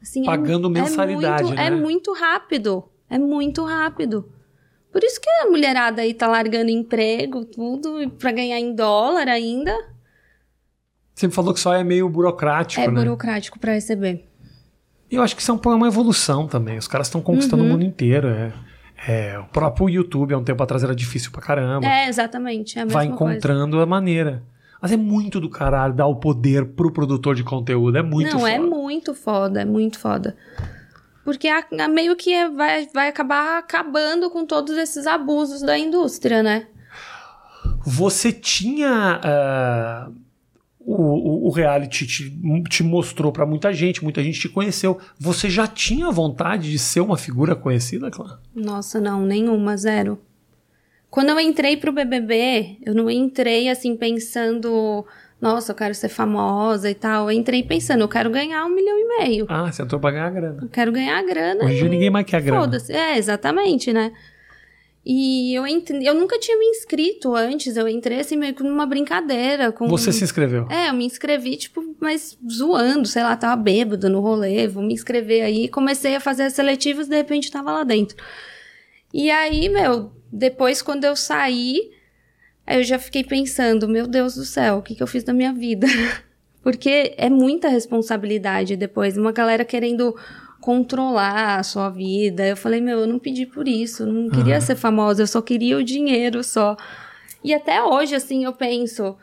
[0.00, 1.66] Assim, é Pagando é, mensalidade, é muito, né?
[1.66, 2.84] É muito rápido.
[3.10, 4.32] É muito rápido.
[4.92, 9.76] Por isso que a mulherada aí tá largando emprego, tudo, para ganhar em dólar ainda.
[11.20, 12.98] Você me falou que só é meio burocrático, é né?
[12.98, 14.26] É burocrático para receber.
[15.10, 16.78] Eu acho que isso é uma evolução também.
[16.78, 17.68] Os caras estão conquistando uhum.
[17.68, 18.28] o mundo inteiro.
[18.28, 18.50] É.
[19.06, 21.86] É, o próprio YouTube, há um tempo atrás, era difícil pra caramba.
[21.86, 22.78] É, exatamente.
[22.78, 23.82] É Vai encontrando coisa.
[23.82, 24.42] a maneira.
[24.80, 27.98] Mas é muito do caralho dar o poder pro produtor de conteúdo.
[27.98, 28.64] É muito Não, é foda.
[28.64, 30.34] é muito foda, é muito foda.
[31.22, 35.76] Porque a, a meio que é, vai, vai acabar acabando com todos esses abusos da
[35.76, 36.66] indústria, né?
[37.84, 39.20] Você tinha.
[39.22, 40.19] Uh,
[40.92, 44.98] o, o, reality te, te mostrou para muita gente, muita gente te conheceu.
[45.18, 48.38] Você já tinha vontade de ser uma figura conhecida, Clã?
[48.54, 50.18] Nossa, não, nenhuma, zero.
[51.08, 55.04] Quando eu entrei pro BBB, eu não entrei assim pensando,
[55.40, 57.30] nossa, eu quero ser famosa e tal.
[57.30, 59.46] Eu entrei pensando, eu quero ganhar um milhão e meio.
[59.48, 60.58] Ah, você entrou pra ganhar grana.
[60.62, 61.64] Eu quero ganhar grana.
[61.64, 61.88] Hoje e...
[61.88, 62.62] ninguém mais quer grana.
[62.62, 62.92] Foda-se.
[62.92, 64.12] É, exatamente, né?
[65.12, 68.86] E eu, entrei, eu nunca tinha me inscrito antes, eu entrei assim meio que numa
[68.86, 69.72] brincadeira.
[69.72, 69.88] Com...
[69.88, 70.68] Você se inscreveu?
[70.70, 74.94] É, eu me inscrevi, tipo, mas zoando, sei lá, tava bêbado no rolê, vou me
[74.94, 75.66] inscrever aí.
[75.66, 78.16] Comecei a fazer as seletivas, de repente tava lá dentro.
[79.12, 81.90] E aí, meu, depois, quando eu saí,
[82.70, 85.32] Aí eu já fiquei pensando, meu Deus do céu, o que, que eu fiz da
[85.32, 85.88] minha vida?
[86.62, 90.14] Porque é muita responsabilidade depois, uma galera querendo
[90.70, 92.46] controlar a sua vida.
[92.46, 94.60] Eu falei, meu, eu não pedi por isso, não queria uhum.
[94.60, 96.76] ser famosa, eu só queria o dinheiro só.
[97.42, 99.16] E até hoje, assim, eu penso,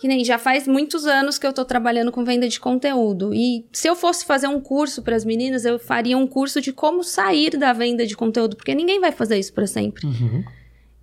[0.00, 3.32] que nem já faz muitos anos que eu tô trabalhando com venda de conteúdo.
[3.32, 6.72] E se eu fosse fazer um curso para as meninas, eu faria um curso de
[6.72, 10.04] como sair da venda de conteúdo, porque ninguém vai fazer isso para sempre.
[10.04, 10.42] Uhum.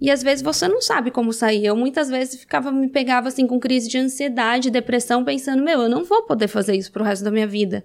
[0.01, 1.65] E às vezes você não sabe como sair.
[1.65, 5.89] Eu muitas vezes ficava, me pegava assim com crise de ansiedade, depressão, pensando, meu, eu
[5.89, 7.81] não vou poder fazer isso pro resto da minha vida.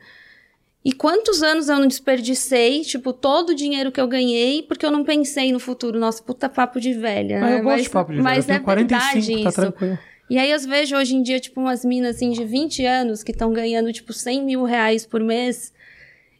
[0.83, 4.91] E quantos anos eu não desperdicei, tipo, todo o dinheiro que eu ganhei, porque eu
[4.91, 5.99] não pensei no futuro.
[5.99, 7.39] Nossa, puta papo de velha.
[7.39, 7.59] Mas né?
[7.59, 8.25] eu gosto de papo de velha.
[8.25, 9.61] Mas eu tenho é 45, verdade tá isso.
[9.61, 9.99] tranquilo.
[10.31, 13.33] E aí eu vejo hoje em dia, tipo, umas minas assim de 20 anos que
[13.33, 15.73] estão ganhando, tipo, 100 mil reais por mês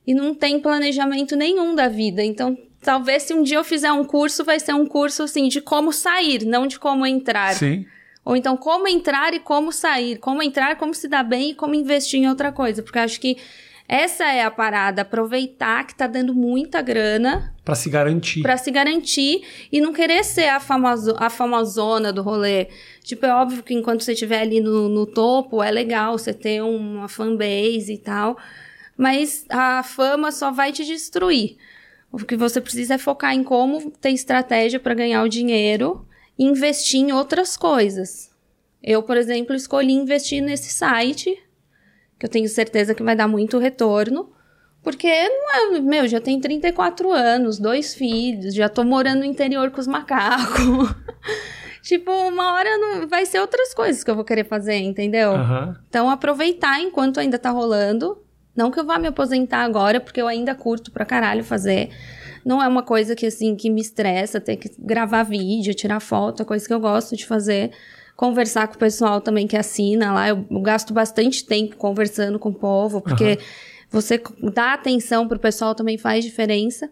[0.07, 2.23] e não tem planejamento nenhum da vida.
[2.23, 5.61] Então, talvez se um dia eu fizer um curso, vai ser um curso assim de
[5.61, 7.55] como sair, não de como entrar.
[7.55, 7.85] Sim.
[8.25, 11.75] Ou então como entrar e como sair, como entrar, como se dar bem e como
[11.75, 13.37] investir em outra coisa, porque acho que
[13.93, 18.41] essa é a parada, aproveitar que tá dando muita grana para se garantir.
[18.41, 22.69] Para se garantir e não querer ser a, famoso, a famosona do rolê.
[23.03, 26.63] Tipo, é óbvio que enquanto você estiver ali no, no topo, é legal você ter
[26.63, 28.39] uma fanbase e tal,
[28.97, 31.57] mas a fama só vai te destruir.
[32.13, 36.07] O que você precisa é focar em como ter estratégia para ganhar o dinheiro
[36.39, 38.31] e investir em outras coisas.
[38.81, 41.37] Eu, por exemplo, escolhi investir nesse site,
[42.21, 44.31] que eu tenho certeza que vai dar muito retorno,
[44.83, 49.71] porque não é, meu, já tenho 34 anos, dois filhos, já tô morando no interior
[49.71, 50.95] com os macacos.
[51.83, 55.33] tipo, uma hora não, vai ser outras coisas que eu vou querer fazer, entendeu?
[55.33, 55.75] Uhum.
[55.89, 58.17] Então, aproveitar enquanto ainda tá rolando
[58.55, 61.91] não que eu vá me aposentar agora, porque eu ainda curto pra caralho fazer.
[62.45, 66.43] Não é uma coisa que, assim, que me estressa, ter que gravar vídeo, tirar foto,
[66.43, 67.71] é coisa que eu gosto de fazer.
[68.21, 70.29] Conversar com o pessoal também que assina lá.
[70.29, 73.37] Eu, eu gasto bastante tempo conversando com o povo, porque uhum.
[73.89, 74.21] você
[74.53, 76.91] dá atenção pro pessoal também faz diferença.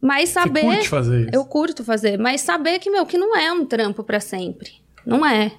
[0.00, 0.60] Mas saber.
[0.60, 1.30] Você curte fazer isso.
[1.32, 2.18] Eu curto fazer.
[2.20, 4.74] Mas saber que, meu, que não é um trampo para sempre.
[5.04, 5.50] Não é.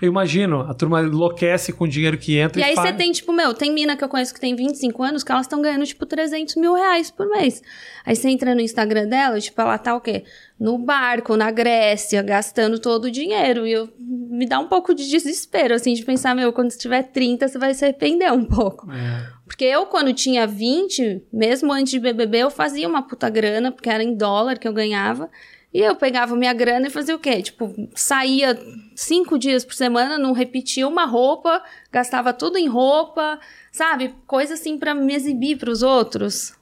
[0.00, 3.10] Eu imagino, a turma enlouquece com o dinheiro que entra e, e aí você tem,
[3.12, 5.86] tipo, meu, tem mina que eu conheço que tem 25 anos que elas estão ganhando,
[5.86, 7.62] tipo, 300 mil reais por mês.
[8.04, 10.24] Aí você entra no Instagram dela, tipo, ela tá o quê?
[10.58, 13.66] No barco, na Grécia, gastando todo o dinheiro.
[13.66, 17.02] E eu, me dá um pouco de desespero, assim, de pensar, meu, quando você tiver
[17.04, 18.90] 30, você vai se arrepender um pouco.
[18.92, 19.40] É.
[19.46, 23.88] Porque eu, quando tinha 20, mesmo antes de BBB, eu fazia uma puta grana, porque
[23.88, 25.30] era em dólar que eu ganhava.
[25.72, 27.40] E eu pegava minha grana e fazia o quê?
[27.42, 28.58] Tipo, saía
[28.96, 31.62] cinco dias por semana, não repetia uma roupa,
[31.92, 33.38] gastava tudo em roupa,
[33.70, 34.12] sabe?
[34.26, 36.54] Coisa assim para me exibir para os outros.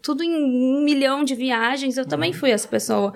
[0.00, 2.08] Tudo em um milhão de viagens, eu uhum.
[2.08, 3.12] também fui essa pessoa.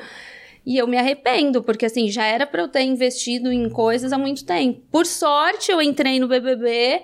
[0.67, 4.19] E eu me arrependo, porque assim, já era para eu ter investido em coisas há
[4.19, 4.83] muito tempo.
[4.91, 7.01] Por sorte, eu entrei no BBB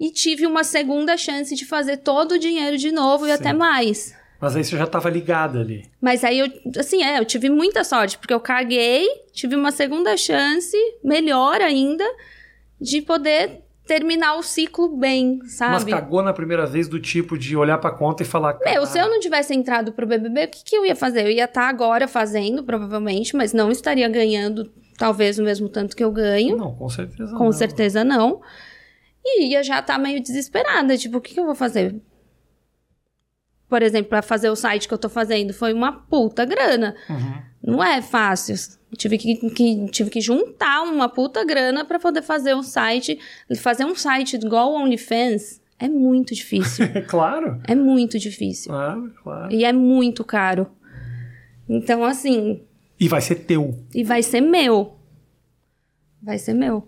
[0.00, 3.30] e tive uma segunda chance de fazer todo o dinheiro de novo Sim.
[3.30, 4.12] e até mais.
[4.44, 5.90] Mas aí você já estava ligada ali.
[5.98, 6.46] Mas aí eu,
[6.78, 12.04] assim, é, eu tive muita sorte, porque eu caguei, tive uma segunda chance, melhor ainda,
[12.78, 15.72] de poder terminar o ciclo bem, sabe?
[15.72, 18.58] Mas cagou na primeira vez do tipo de olhar pra conta e falar...
[18.62, 21.24] Meu, se eu não tivesse entrado pro BBB, o que, que eu ia fazer?
[21.24, 25.96] Eu ia estar tá agora fazendo, provavelmente, mas não estaria ganhando talvez o mesmo tanto
[25.96, 26.54] que eu ganho.
[26.56, 27.52] Não, com certeza com não.
[27.52, 28.42] certeza não.
[29.24, 31.98] E ia já estar tá meio desesperada, tipo, o que, que eu vou fazer?
[33.68, 36.94] Por exemplo, para fazer o site que eu tô fazendo, foi uma puta grana.
[37.08, 37.42] Uhum.
[37.62, 38.54] Não é fácil.
[38.96, 43.18] Tive que, que, tive que juntar uma puta grana para poder fazer um site.
[43.58, 46.86] Fazer um site igual o OnlyFans é muito difícil.
[47.08, 47.60] claro.
[47.66, 48.70] É muito difícil.
[48.70, 49.52] Claro, claro.
[49.52, 50.68] E é muito caro.
[51.68, 52.62] Então, assim.
[53.00, 53.78] E vai ser teu.
[53.94, 54.96] E vai ser meu.
[56.22, 56.86] Vai ser meu.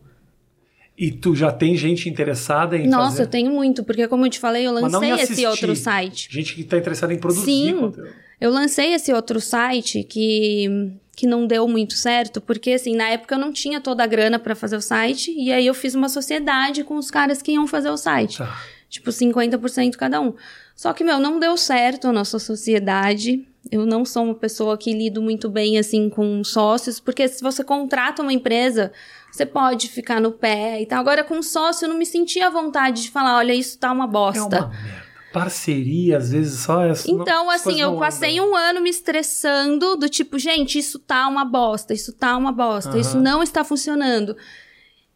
[0.99, 3.22] E tu já tem gente interessada em Nossa, fazer?
[3.24, 6.28] eu tenho muito, porque como eu te falei, eu lancei esse outro site.
[6.30, 8.09] Gente que está interessada em produzir Sim, conteúdo.
[8.40, 13.34] eu lancei esse outro site que, que não deu muito certo, porque assim, na época
[13.34, 16.09] eu não tinha toda a grana para fazer o site, e aí eu fiz uma
[16.09, 18.38] sociedade com os caras que iam fazer o site.
[18.38, 18.59] Tá.
[18.88, 20.32] Tipo, 50% cada um.
[20.74, 23.44] Só que, meu, não deu certo a nossa sociedade.
[23.70, 27.64] Eu não sou uma pessoa que lido muito bem, assim, com sócios, porque se você
[27.64, 28.92] contrata uma empresa
[29.37, 31.01] você pode ficar no pé e tal.
[31.01, 34.07] Agora, com sócio, eu não me sentia à vontade de falar: olha, isso tá uma
[34.07, 34.57] bosta.
[34.57, 35.07] É uma merda.
[35.32, 37.11] Parceria, às vezes só essa.
[37.11, 41.45] Então, não, assim, eu passei um ano me estressando do tipo, gente, isso tá uma
[41.45, 43.01] bosta, isso tá uma bosta, uhum.
[43.01, 44.34] isso não está funcionando.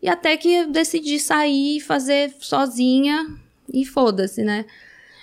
[0.03, 3.35] E até que eu decidi sair e fazer sozinha
[3.73, 4.67] e foda-se, né?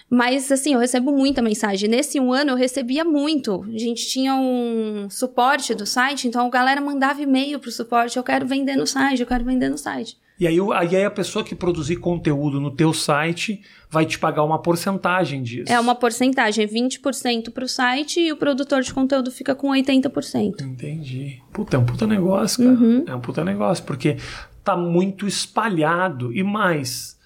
[0.10, 1.90] Mas, assim, eu recebo muita mensagem.
[1.90, 3.66] Nesse um ano, eu recebia muito.
[3.74, 8.16] A gente tinha um suporte do site, então a galera mandava e-mail pro suporte.
[8.18, 10.18] Eu quero vender no site, eu quero vender no site.
[10.40, 14.44] E aí, o- aí a pessoa que produzir conteúdo no teu site vai te pagar
[14.44, 15.72] uma porcentagem disso.
[15.74, 20.62] É uma porcentagem, 20% pro site e o produtor de conteúdo fica com 80%.
[20.64, 21.42] Entendi.
[21.52, 22.78] Puta, é um puta negócio, cara.
[22.78, 23.04] Uhum.
[23.08, 24.18] É um puta negócio, porque
[24.64, 26.32] tá muito espalhado.
[26.32, 27.18] E mais,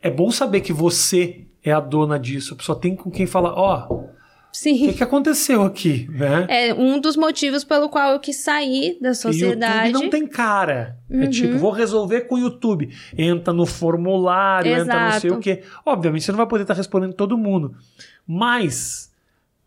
[0.00, 2.54] é bom saber que você é a dona disso.
[2.54, 4.08] A pessoa tem com quem falar, ó, o
[4.52, 4.76] Sim.
[4.76, 6.46] que, que aconteceu aqui, né?
[6.48, 9.88] É um dos motivos pelo qual eu quis sair da E sociedade.
[9.88, 10.96] YouTube não tem cara.
[11.08, 11.30] É Uhum.
[11.30, 12.88] tipo, vou resolver com o YouTube.
[13.16, 15.34] Entra no formulário, entra não sei Exato.
[15.34, 15.62] o quê.
[15.86, 17.74] Obviamente você não vai poder estar respondendo todo mundo.
[18.26, 19.10] Mas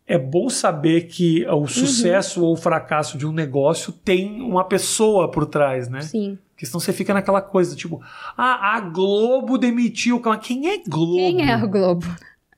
[0.05, 1.61] é bom saber que Uhum.
[1.61, 6.01] o sucesso ou o fracasso de um negócio tem uma pessoa por trás, né?
[6.01, 6.37] Sim.
[6.63, 8.01] Porque senão você fica naquela coisa, tipo,
[8.37, 10.21] ah, a Globo demitiu.
[10.41, 11.15] Quem é Globo?
[11.15, 12.07] Quem é a Globo?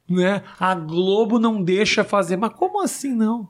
[0.07, 0.43] né?
[0.59, 2.37] A Globo não deixa fazer.
[2.37, 3.49] Mas como assim não?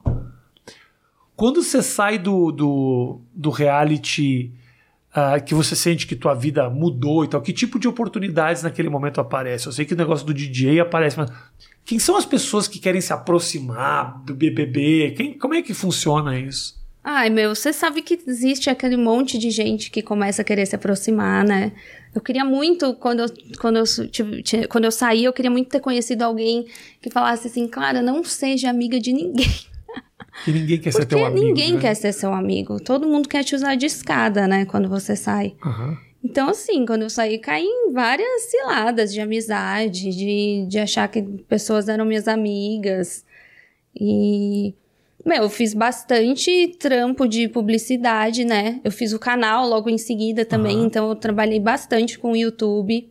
[1.36, 4.54] Quando você sai do, do, do reality
[5.14, 8.88] ah, que você sente que tua vida mudou e tal, que tipo de oportunidades naquele
[8.88, 9.68] momento aparece?
[9.68, 11.30] Eu sei que o negócio do DJ aparece, mas
[11.84, 15.16] quem são as pessoas que querem se aproximar do BBB?
[15.18, 16.85] Quem, como é que funciona isso?
[17.08, 20.76] Ai, meu, você sabe que existe aquele monte de gente que começa a querer se
[20.76, 21.72] aproximar, né?
[22.16, 23.28] Eu queria muito, quando eu,
[23.60, 26.66] quando eu, tive- quando eu saí, eu queria muito ter conhecido alguém
[27.00, 29.46] que falasse assim, Clara, não seja amiga de ninguém.
[30.44, 31.46] Que ninguém quer ser Porque teu amigo.
[31.46, 31.80] ninguém né?
[31.80, 32.78] quer ser seu amigo.
[32.80, 34.66] Todo mundo quer te usar de escada, né?
[34.66, 35.56] Quando você sai.
[35.66, 35.98] Aham.
[36.24, 41.22] Então, assim, quando eu saí, caí em várias ciladas de amizade, de, de achar que
[41.22, 43.24] pessoas eram minhas amigas.
[43.96, 44.74] E.
[45.26, 48.80] Meu, eu fiz bastante trampo de publicidade, né?
[48.84, 50.86] Eu fiz o canal logo em seguida também, Aham.
[50.86, 53.10] então eu trabalhei bastante com o YouTube.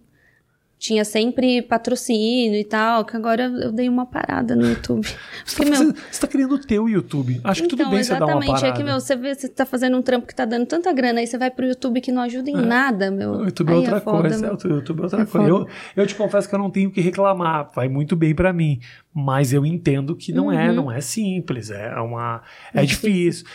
[0.77, 5.07] Tinha sempre patrocínio e tal, que agora eu dei uma parada no YouTube.
[5.45, 7.41] Você, Porque, tá meu, fazendo- você tá criando o teu YouTube.
[7.45, 8.49] Acho que tudo então, bem você dar uma exatamente.
[8.61, 8.67] parada.
[8.69, 11.21] É que, meu, você vê, você tá fazendo um trampo que tá dando tanta grana,
[11.21, 13.33] aí você vai pro YouTube que não ajuda em nada, meu.
[13.33, 14.39] O YouTube é Aí outra foda, coisa.
[14.47, 14.51] meu.
[14.57, 15.49] O YouTube é outra É coisa.
[15.49, 15.67] Eu,
[15.97, 17.71] eu te confesso que eu não tenho o que reclamar.
[17.75, 18.79] Vai muito bem pra mim.
[19.13, 20.75] Mas eu entendo que não é, Uhum.
[20.75, 21.71] não é simples.
[21.71, 22.43] É uma.
[22.75, 23.47] É É, difícil.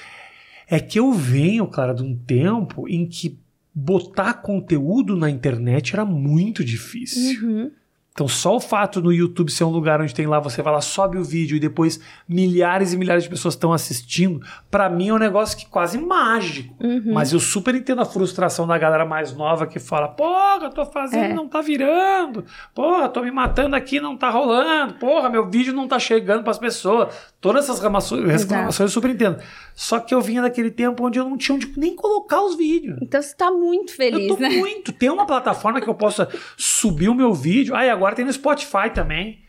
[0.68, 3.38] É que eu venho, cara, de um tempo em que
[3.74, 7.48] botar conteúdo na internet era muito difícil.
[7.50, 7.72] Uhum.
[8.12, 10.82] Então, só o fato no YouTube ser um lugar onde tem lá, você vai lá,
[10.82, 15.14] sobe o vídeo e depois milhares e milhares de pessoas estão assistindo, pra mim é
[15.14, 16.76] um negócio que quase mágico.
[16.84, 17.14] Uhum.
[17.14, 20.86] Mas eu super entendo a frustração da galera mais nova que fala: porra, eu tô
[20.86, 21.34] fazendo, É.
[21.34, 22.44] não tá virando,
[22.76, 26.58] porra, tô me matando aqui, não tá rolando, porra, meu vídeo não tá chegando pras
[26.58, 27.16] pessoas.
[27.42, 29.40] Todas essas reclamações, reclamações eu super entendo.
[29.74, 32.98] Só que eu vinha daquele tempo onde eu não tinha onde nem colocar os vídeos.
[33.02, 34.50] Então você tá muito Eu feliz, tô né?
[34.50, 34.92] muito.
[34.92, 36.28] Tem uma plataforma que eu possa
[36.58, 37.74] subir o meu vídeo.
[37.74, 39.40] Ah, e agora tem no Spotify também.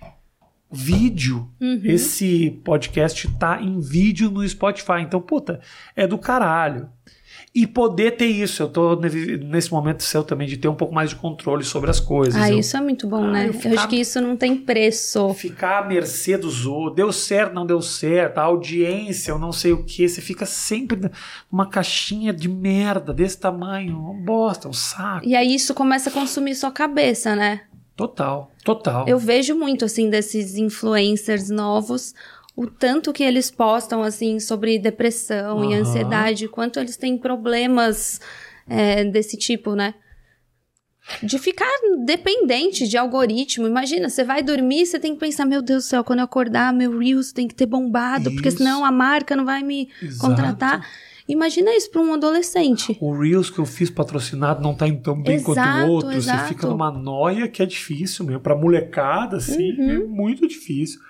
[0.71, 1.51] Vídeo.
[1.61, 1.81] Uhum.
[1.83, 5.01] Esse podcast tá em vídeo no Spotify.
[5.01, 5.59] Então, puta,
[5.97, 6.89] é do caralho.
[7.53, 8.63] E poder ter isso.
[8.63, 11.91] Eu tô ne- nesse momento seu também de ter um pouco mais de controle sobre
[11.91, 12.41] as coisas.
[12.41, 13.43] Ah, Eu isso é muito bom, Ah, né?
[13.43, 15.35] eu Eu, ficava- acho que isso não tem preço.
[15.35, 16.95] Ficar à mercê dos outros.
[16.95, 18.39] Deu certo, não deu certo.
[18.39, 20.09] A audiência, eu não sei o que.
[20.09, 21.11] Você fica sempre
[21.51, 23.99] numa caixinha de merda desse tamanho.
[23.99, 25.27] Uma bosta, um saco.
[25.27, 27.63] E aí isso começa a consumir sua cabeça, né?
[27.97, 29.07] Total, total.
[29.09, 32.15] Eu vejo muito, assim, desses influencers novos,
[32.63, 35.81] o tanto que eles postam, assim, sobre depressão e Aham.
[35.81, 38.21] ansiedade, quanto eles têm problemas
[38.69, 39.95] é, desse tipo, né?
[41.23, 41.71] De ficar
[42.05, 43.67] dependente de algoritmo.
[43.67, 46.71] Imagina, você vai dormir, você tem que pensar, meu Deus do céu, quando eu acordar,
[46.71, 48.59] meu Reels tem que ter bombado, porque Isso.
[48.59, 50.21] senão a marca não vai me Exato.
[50.21, 50.87] contratar.
[51.27, 52.95] Imagina isso para um adolescente.
[53.01, 56.13] O Reels que eu fiz patrocinado não tá indo tão bem quanto Exato, o outro.
[56.19, 56.43] exato.
[56.43, 58.41] Você fica numa noia que é difícil mesmo.
[58.41, 59.91] Pra molecada, assim, Uhum.
[59.91, 61.01] é muito difícil.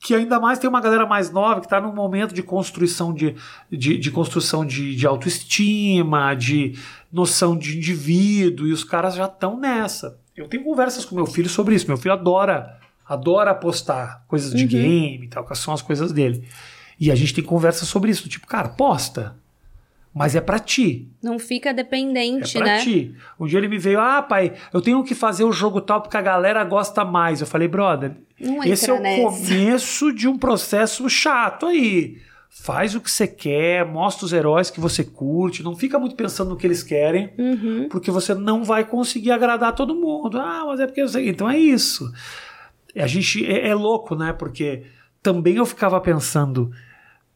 [0.00, 3.34] Que ainda mais tem uma galera mais nova que tá num momento de construção de,
[3.70, 6.78] de, de construção de, de autoestima, de
[7.12, 10.18] noção de indivíduo, e os caras já estão nessa.
[10.36, 11.88] Eu tenho conversas com meu filho sobre isso.
[11.88, 14.68] Meu filho adora, adora postar coisas de Uhum.
[14.68, 16.46] game e tal, que são as coisas dele.
[17.00, 19.36] E a gente tem conversa sobre isso, tipo, cara, posta.
[20.14, 21.08] Mas é pra ti.
[21.22, 22.78] Não fica É dependente, pra né?
[22.82, 23.14] ti.
[23.38, 26.16] Um dia ele me veio, ah, pai, eu tenho que fazer o jogo tal porque
[26.16, 27.40] a galera gosta mais.
[27.40, 29.22] Eu falei, brother, Não esse é o nessa.
[29.22, 32.18] começo de um processo chato aí.
[32.50, 36.48] Faz o que você quer, mostra os heróis que você curte, não fica muito pensando
[36.50, 37.88] no que eles querem, Uhum.
[37.90, 40.40] porque você não vai conseguir agradar todo mundo.
[40.40, 41.28] Ah, mas é porque eu sei.
[41.28, 42.10] Então é isso.
[42.96, 44.32] A gente é, é louco, né?
[44.32, 44.82] Porque
[45.22, 46.72] também eu ficava pensando,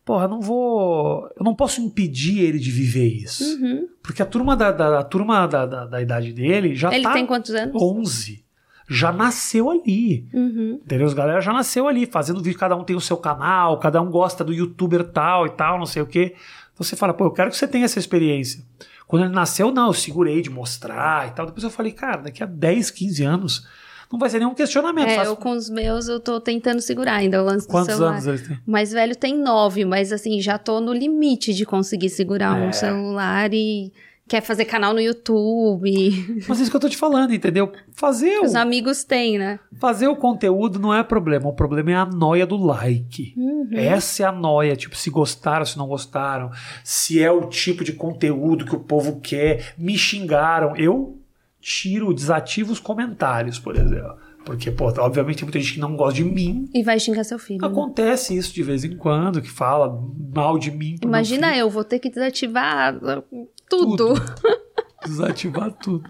[0.05, 1.29] porra, não vou.
[1.39, 3.45] Eu não posso impedir ele de viver isso.
[3.45, 3.89] Uhum.
[4.03, 7.13] Porque a turma da, da- a turma da, da, da idade dele já Ele tá
[7.13, 7.81] tem quantos anos?
[7.81, 8.45] 11.
[8.89, 10.27] já nasceu ali.
[10.35, 10.81] Uhum.
[10.85, 11.07] Entendeu?
[11.07, 14.11] Os galera já nasceu ali, fazendo vídeo, cada um tem o seu canal, cada um
[14.11, 16.35] gosta do youtuber tal e tal, não sei o quê.
[16.75, 18.63] Então você fala, pô, eu quero que você tenha essa experiência.
[19.07, 21.47] Quando ele nasceu, não, eu segurei de mostrar e tal.
[21.47, 23.67] Depois eu falei, cara, daqui a 10, 15 anos
[24.13, 25.09] não vai ser nenhum questionamento.
[25.09, 28.13] É, eu com os meus eu tô tentando segurar ainda o lance do Quantos celular.
[28.13, 28.57] anos eles têm?
[28.67, 32.69] O mais velho tem nove, mas assim, já tô no limite de conseguir segurar É.
[32.69, 33.93] um celular e
[34.29, 35.91] quer fazer canal no YouTube.
[36.49, 37.71] Mas é isso que eu tô te falando, entendeu?
[37.93, 39.59] Fazer o, Os amigos têm, né?
[39.79, 41.49] fazer o conteúdo não é problema.
[41.49, 43.35] O problema é a noia do like.
[43.37, 43.69] Uhum.
[43.73, 46.51] Essa é a noia, tipo, se gostaram, se não gostaram,
[46.85, 50.77] se é o tipo de conteúdo que o povo quer, me xingaram.
[50.77, 51.19] Eu
[51.63, 54.17] tiro, desativo os comentários, por exemplo.
[54.45, 56.69] Porque, pô, obviamente tem muita gente que não gosta de mim.
[56.75, 57.61] E vai xingar seu filho.
[57.63, 57.69] né?
[57.69, 60.03] Acontece isso de vez em quando, que fala
[60.35, 60.97] mal de mim.
[61.01, 62.99] Imagina eu, vou ter que desativar
[63.69, 64.15] tudo.
[65.07, 66.09] Desativar tudo.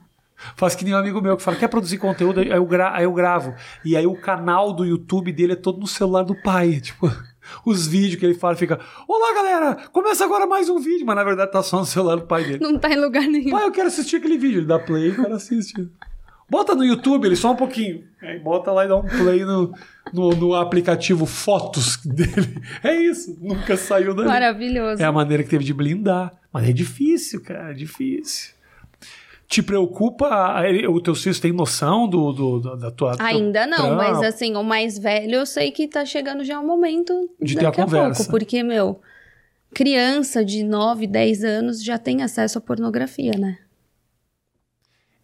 [0.56, 2.40] Faz que nem um amigo meu que fala, quer produzir conteúdo?
[2.40, 3.54] Aí eu, aí eu gravo.
[3.84, 6.80] E aí o canal do YouTube dele é todo no celular do pai.
[6.82, 7.10] Tipo,
[7.64, 8.78] os vídeos que ele fala, fica,
[9.08, 11.06] olá galera, começa agora mais um vídeo.
[11.06, 12.58] Mas na verdade tá só no celular do pai dele.
[12.60, 13.50] Não tá em lugar nenhum.
[13.50, 14.60] Pai, eu quero assistir aquele vídeo.
[14.60, 15.88] Ele dá play e o cara assiste.
[16.48, 18.04] Bota no YouTube, ele só um pouquinho.
[18.20, 19.74] Aí bota lá e dá um play no,
[20.12, 22.60] no, no aplicativo Fotos dele.
[22.84, 24.28] É isso, nunca saiu dali.
[24.28, 25.02] Maravilhoso.
[25.02, 26.30] É a maneira que teve de blindar.
[26.52, 28.52] Mas é difícil, cara, é difícil.
[29.52, 30.62] Te preocupa?
[30.90, 33.16] Os teus filhos têm noção do, do- da tua.
[33.20, 37.28] Ainda não, mas assim, o mais velho eu sei que tá chegando já o momento
[37.38, 38.24] De ter a daqui a, conversa.
[38.24, 38.98] pouco, porque, meu,
[39.74, 43.58] criança de 9, 10 anos já tem acesso à pornografia, né?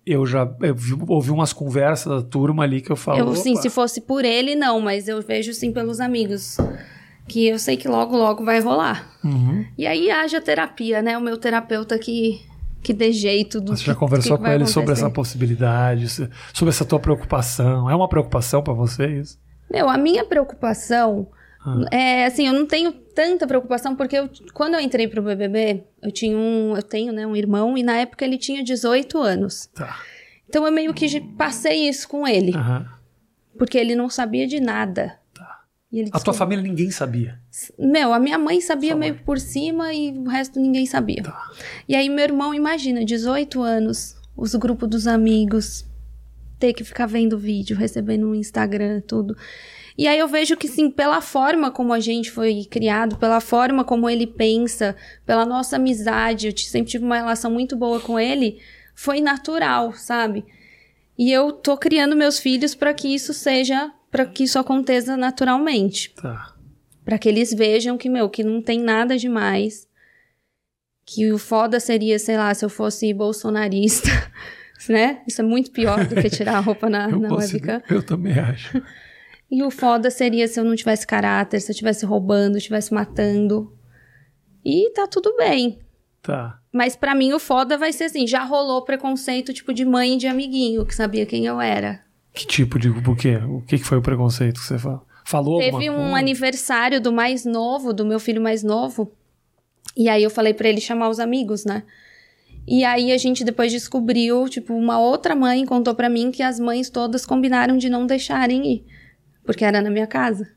[0.05, 3.19] Eu já eu vi- ouvi umas conversas da turma ali que eu falo.
[3.19, 6.57] eu, sim, se fosse por ele, não, mas eu vejo sim pelos amigos.
[7.27, 9.19] Que eu sei que logo, logo vai rolar.
[9.25, 9.65] uhum.
[9.77, 11.17] E aí haja terapia, né?
[11.19, 12.41] O meu terapeuta que,
[12.83, 16.71] que dê jeito do Você já que- conversou que com ele sobre essa possibilidade, sobre
[16.71, 17.89] essa tua preocupação?
[17.91, 19.39] É uma preocupação pra você isso?
[19.71, 21.27] Meu, a minha preocupação
[21.65, 21.85] Ah.
[21.91, 26.11] é assim, eu não tenho tanta preocupação porque eu, quando eu entrei pro BBB, eu
[26.13, 29.67] tinha um, eu tenho, né, um irmão e na época ele tinha 18 anos.
[29.75, 29.99] Tá.
[30.49, 32.87] Então eu meio que passei isso com ele, Aham.
[33.59, 35.17] porque ele não sabia de nada.
[36.13, 37.41] A tua família ninguém sabia.
[37.79, 39.23] Meu, a minha mãe sabia Sua meio mãe.
[39.25, 41.23] por cima e o resto ninguém sabia.
[41.23, 41.51] Tá.
[41.89, 45.87] E aí meu irmão, imagina, 18 anos, os grupos dos amigos,
[46.59, 49.35] ter que ficar vendo vídeo, recebendo no Instagram, tudo.
[49.97, 53.83] E aí eu vejo que sim, pela forma como a gente foi criado, pela forma
[53.83, 58.61] como ele pensa, pela nossa amizade, eu sempre tive uma relação muito boa com ele,
[58.95, 60.45] foi natural, sabe?
[61.19, 66.13] E eu tô criando meus filhos para que isso seja, para que isso aconteça naturalmente
[66.15, 66.55] Tá.
[67.05, 69.89] Pra que eles vejam que, meu, que não tem nada demais.
[71.07, 74.11] Que o foda seria, sei lá, se eu fosse bolsonarista,
[74.91, 75.23] né?
[75.27, 77.95] Isso é muito pior do que tirar a roupa na, Eu, na consigo- webcam.
[77.95, 78.83] eu também acho.
[79.51, 83.75] E o foda seria se eu não tivesse caráter, se eu estivesse roubando, estivesse matando.
[84.63, 85.79] E tá tudo bem.
[86.21, 86.61] Tá.
[86.71, 90.17] Mas pra mim o foda vai ser assim, já rolou preconceito tipo de mãe e
[90.19, 92.05] de amiguinho, que sabia quem eu era.
[92.39, 92.89] Que tipo de.
[92.89, 93.37] O quê?
[93.37, 95.03] O que foi o preconceito que você falou?
[95.25, 99.13] Falou Teve um aniversário do mais novo, do meu filho mais novo.
[99.97, 101.83] E aí eu falei pra ele chamar os amigos, né?
[102.65, 106.61] E aí a gente depois descobriu, tipo, uma outra mãe contou pra mim que as
[106.61, 108.85] mães todas combinaram de não deixarem ir,
[109.45, 110.49] porque era na minha casa.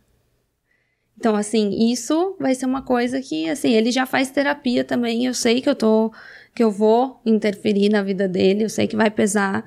[1.17, 5.25] Então, assim, isso vai ser uma coisa que, assim, ele já faz terapia também.
[5.25, 6.11] Eu sei que eu tô,
[6.53, 9.63] que eu vou interferir na vida dele, eu sei que vai pesar.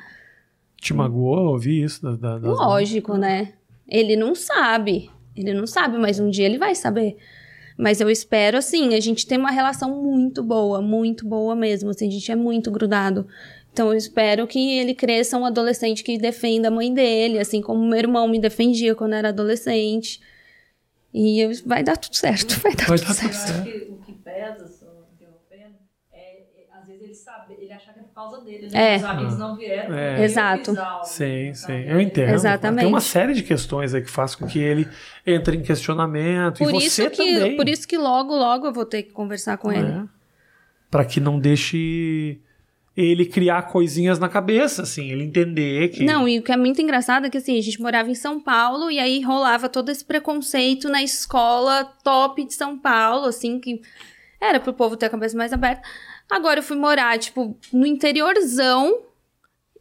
[0.84, 2.02] Te magoou ouvir isso?
[2.02, 3.54] Da, da, das- Lógico, né?
[3.88, 5.10] Ele não sabe.
[5.34, 7.16] Ele não sabe, mas um dia ele vai saber.
[7.76, 11.90] Mas eu espero, assim, a gente tem uma relação muito boa, muito boa mesmo.
[11.90, 13.26] Assim, a gente é muito grudado.
[13.72, 17.84] Então eu espero que ele cresça um adolescente que defenda a mãe dele, assim como
[17.84, 20.20] meu irmão me defendia quando era adolescente.
[21.12, 23.32] E eu- vai dar tudo certo, vai dar Vai tudo dar certo.
[23.32, 23.64] tudo Eu acho certo.
[23.64, 25.76] que o que pesa, só interrompendo,
[26.12, 28.94] é, é, às vezes ele sabe, ele achar que é por causa dele, né?
[28.94, 28.96] É.
[28.96, 29.94] Os amigos não vieram.
[29.94, 30.24] É.
[30.24, 30.70] Exato.
[30.70, 31.84] fiz algo, Sim, sim.
[31.86, 32.32] Eu entendo.
[32.32, 32.80] Exatamente.
[32.80, 34.88] Tem uma série de questões aí que faz com que ele
[35.26, 36.58] entre em questionamento.
[36.58, 37.56] Por e você isso, que, também.
[37.56, 39.88] por isso que logo, logo eu vou ter que conversar com ele.
[39.88, 40.02] É.
[40.90, 42.40] Pra que não deixe
[42.96, 46.04] ele criar coisinhas na cabeça, assim, ele entender que.
[46.04, 48.40] Não, e o que é muito engraçado é que assim, a gente morava em São
[48.40, 53.82] Paulo e aí rolava todo esse preconceito na escola top de São Paulo, assim, que
[54.40, 55.82] era pro povo ter a cabeça mais aberta.
[56.30, 59.02] Agora eu fui morar, tipo, no interiorzão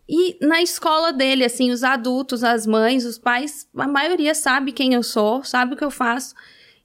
[0.07, 4.93] e na escola dele, assim, os adultos, as mães, os pais, a maioria sabe quem
[4.93, 6.35] eu sou, sabe o que eu faço.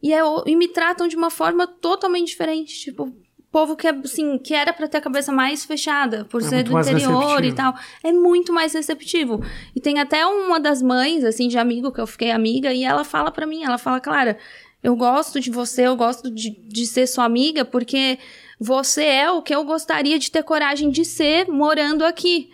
[0.02, 2.78] E, é, e me tratam de uma forma totalmente diferente.
[2.78, 3.12] Tipo,
[3.50, 6.62] povo que, é, assim, que era pra ter a cabeça mais fechada, por É ser
[6.62, 7.74] do interior e tal.
[8.04, 9.42] É muito mais receptivo.
[9.74, 13.04] E tem até uma das mães, assim, de amigo, que eu fiquei amiga, e ela
[13.04, 14.38] fala pra mim, ela fala, Clara,
[14.82, 18.18] eu gosto de você, eu gosto de, de ser sua amiga, porque
[18.58, 22.50] você é o que eu gostaria de ter coragem de ser morando aqui.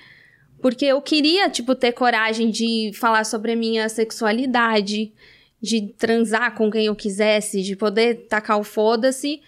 [0.60, 5.12] Porque eu queria, tipo, ter coragem de falar sobre a minha sexualidade,
[5.60, 9.40] de transar com quem eu quisesse, de poder tacar o foda-se.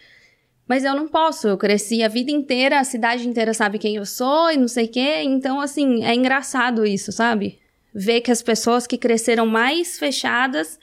[0.68, 4.04] Mas eu não posso, eu cresci a vida inteira, a cidade inteira sabe quem eu
[4.04, 5.22] sou e não sei o quê.
[5.22, 7.58] Então, assim, é engraçado isso, sabe?
[7.94, 10.78] Ver que as pessoas que cresceram mais fechadas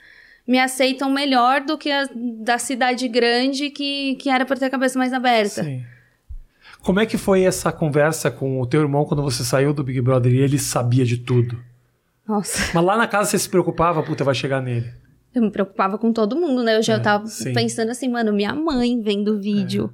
[0.46, 4.70] me aceitam melhor do que a da cidade grande que, que era pra ter a
[4.70, 5.62] cabeça mais aberta.
[5.64, 5.82] Sim.
[6.82, 10.00] Como é que foi essa conversa com o teu irmão quando você saiu do Big
[10.02, 11.58] Brother e ele sabia de tudo?
[12.28, 12.70] Nossa.
[12.74, 14.90] Mas lá na casa você se preocupava, puta, vai chegar nele.
[15.34, 16.76] Eu me preocupava com todo mundo, né?
[16.76, 17.52] Eu já É, tava sim.
[17.54, 19.92] pensando assim, mano, minha mãe vendo o vídeo.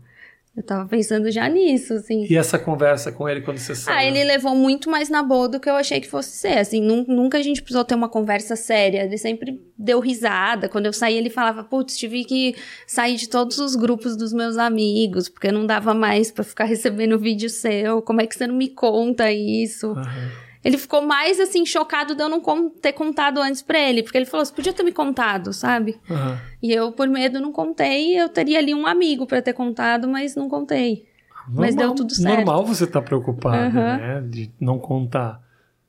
[0.56, 2.26] Eu tava pensando já nisso, assim.
[2.28, 3.96] E essa conversa com ele quando você saiu?
[3.96, 6.58] Ah, ele levou muito mais na boa do que eu achei que fosse ser.
[6.58, 9.04] Assim, nun- nunca a gente precisou ter uma conversa séria.
[9.04, 10.68] Ele sempre deu risada.
[10.68, 14.58] Quando eu saí, ele falava: Putz, tive que sair de todos os grupos dos meus
[14.58, 18.02] amigos, porque não dava mais pra ficar recebendo vídeo seu.
[18.02, 19.92] Como é que você não me conta isso?
[19.92, 20.49] Aham.
[20.64, 24.02] Ele ficou mais assim, chocado de eu não ter contado antes pra ele.
[24.02, 25.98] Porque ele falou: Você podia ter me contado, sabe?
[26.10, 26.38] Aham.
[26.62, 28.18] E eu, por medo, não contei.
[28.20, 31.06] Eu teria ali um amigo pra ter contado, mas não contei.
[31.48, 32.36] Mas deu tudo certo.
[32.36, 33.96] Normal você estar preocupado, Aham.
[33.96, 34.22] né?
[34.28, 35.40] De não contar.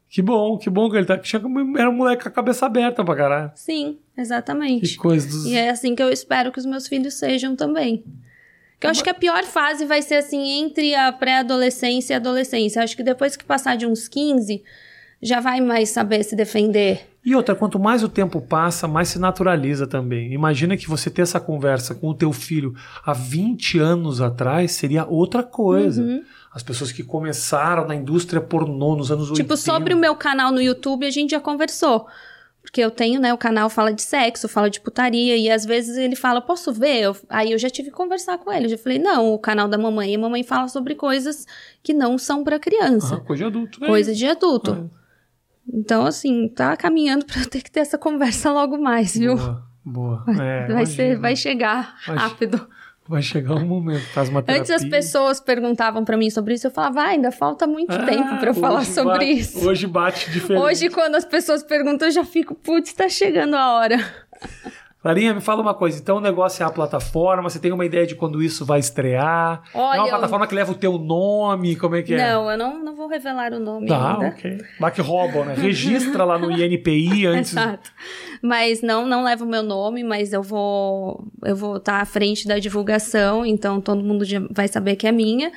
[0.10, 1.18] Que bom, que bom que ele tá.
[1.18, 3.52] que era um moleque com a cabeça aberta pra caralho.
[3.56, 4.98] Sim, Que exatamente.
[4.98, 5.46] coisa dos.
[5.46, 8.04] E é assim que eu espero que os meus filhos sejam também.
[8.82, 12.18] Que eu acho que a pior fase vai ser assim entre a pré-adolescência e a
[12.18, 12.80] adolescência.
[12.80, 14.64] Eu acho que depois que passar de uns 15,
[15.22, 17.08] já vai mais saber se defender.
[17.24, 20.34] E outra, quanto mais o tempo passa, mais se naturaliza também.
[20.34, 22.74] Imagina que você ter essa conversa com o teu filho
[23.06, 26.02] há 20 anos atrás seria outra coisa.
[26.02, 26.24] Uhum.
[26.52, 29.44] As pessoas que começaram na indústria pornô nos anos 80.
[29.44, 32.08] Tipo, sobre o meu canal no YouTube, a gente já conversou.
[32.72, 35.98] Porque eu tenho, né, o canal fala de sexo, fala de putaria, e às vezes
[35.98, 37.02] ele fala, posso ver?
[37.02, 38.68] Eu- aí eu já tive que conversar com ele.
[38.68, 41.46] Eu já falei, não, o canal da mamãe, a mamãe fala sobre coisas
[41.84, 43.16] que não são pra criança.
[43.16, 43.82] Aham, coisa de adulto.
[43.82, 43.88] né?
[43.88, 44.90] coisa de adulto.
[45.74, 49.36] Então, assim, tá caminhando pra eu ter que ter essa conversa logo mais, viu?
[49.36, 50.26] Boa, boa.
[50.42, 52.70] É, vai, ser, vai chegar Vai- rápido.
[53.12, 54.62] Vai chegar um momento, faz uma terapia.
[54.62, 58.06] Antes as pessoas perguntavam pra mim sobre isso, eu falava, ah, ainda falta muito Ah,
[58.06, 59.68] tempo pra eu falar sobre bate- isso.
[59.68, 60.64] Hoje bate diferente.
[60.64, 63.98] Hoje, quando as pessoas perguntam, eu já fico, putz, tá chegando a hora.
[65.02, 66.00] Clarinha, me fala uma coisa.
[66.00, 67.50] Então o negócio é a plataforma.
[67.50, 69.64] Você tem uma ideia de quando isso vai estrear?
[69.74, 71.76] é Olha, uma eu- plataforma que leva o teu nome?
[71.76, 72.18] Como é que é?
[72.34, 74.28] Não, eu não, não vou revelar o nome Tá, ainda.
[74.30, 74.58] ok.
[74.80, 75.54] Lá que roubam, né?
[75.56, 77.52] Registra lá no INPI antes.
[77.52, 77.92] Exato.
[78.42, 82.48] Mas não, não leva o meu nome, mas eu vou eu vou estar à frente
[82.48, 85.52] da divulgação, então todo mundo vai saber que é minha.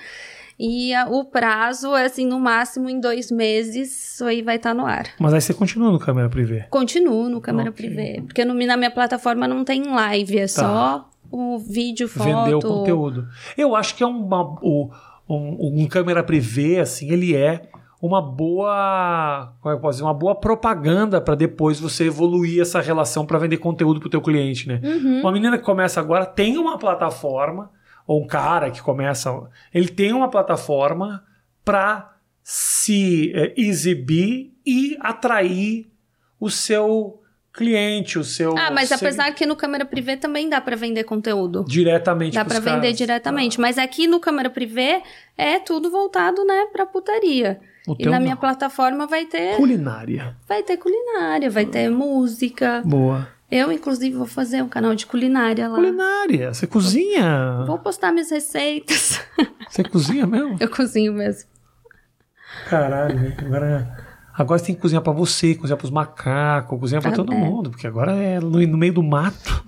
[0.59, 4.72] E a- o prazo é assim, no máximo em dois meses, isso aí vai estar
[4.72, 5.07] no ar.
[5.18, 6.64] Mas aí você continua no câmera privê.
[6.70, 7.84] Continuo no câmera Ok.
[7.86, 12.28] privê, porque no, na minha plataforma não tem live, é só o vídeo, foto.
[12.30, 12.44] Tá.
[12.44, 13.26] Vender o conteúdo.
[13.59, 14.90] Eu acho que é uma, o-
[15.29, 17.68] um, um câmera privê, assim, ele é
[18.01, 22.61] uma boa, como é que eu posso dizer, uma boa propaganda para depois você evoluir
[22.61, 24.79] essa relação para vender conteúdo pro teu cliente, né?
[24.85, 25.20] Uhum.
[25.20, 27.70] Uma menina que começa agora tem uma plataforma,
[28.07, 29.31] ou um cara que começa,
[29.72, 31.25] ele tem uma plataforma
[31.64, 35.91] para se eh, exibir e atrair
[36.39, 37.22] o seu
[37.55, 41.05] cliente, o seu Ah, mas seu- apesar que no câmera privê também dá pra vender
[41.05, 41.64] conteúdo.
[41.68, 43.61] diretamente Dá pra vender diretamente.
[43.61, 45.00] Mas aqui no câmera privê
[45.38, 47.61] é tudo voltado, né, pra putaria.
[47.86, 48.20] O E na não.
[48.22, 50.34] minha plataforma vai ter, Culinária.
[50.48, 52.82] vai ter culinária, vai ter música.
[52.84, 53.28] Boa.
[53.50, 55.76] Eu, inclusive, vou fazer um canal de culinária lá.
[55.76, 56.52] Culinária.
[56.52, 57.62] Você cozinha?
[57.66, 59.20] Vou postar minhas receitas.
[59.68, 60.57] Você cozinha mesmo?
[60.61, 61.48] Eu cozinho mesmo.
[62.68, 64.03] Caralho, agora,
[64.37, 67.37] agora você tem que cozinhar pra você, cozinhar pros macacos, cozinhar pra Ah, todo é.
[67.37, 69.64] mundo, porque agora é no, meio do mato.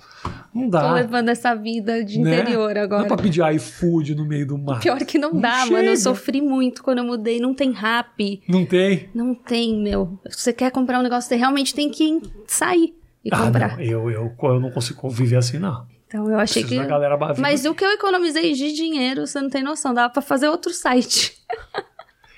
[0.55, 0.93] Não Tô dá.
[0.95, 2.41] levando essa vida de né?
[2.41, 3.03] interior Não agora.
[3.03, 4.81] dá pra pedir iFood no meio do mato.
[4.81, 5.73] Pior que não Não dá, chega.
[5.77, 5.89] mano.
[5.89, 7.39] Eu sofri muito quando eu mudei.
[7.39, 8.43] Não tem rap.
[8.49, 9.11] Não tem?
[9.15, 10.19] Não tem, meu.
[10.31, 13.77] Se você quer comprar um negócio, você realmente tem que sair e Ah, comprar.
[13.77, 13.81] não.
[13.85, 15.85] Eu, eu, eu não consigo viver assim, não.
[16.07, 16.87] Então eu achei Preciso
[17.35, 17.41] que.
[17.43, 19.93] Mas o que eu economizei de dinheiro, você não tem noção.
[19.93, 21.37] Dava pra fazer outro site.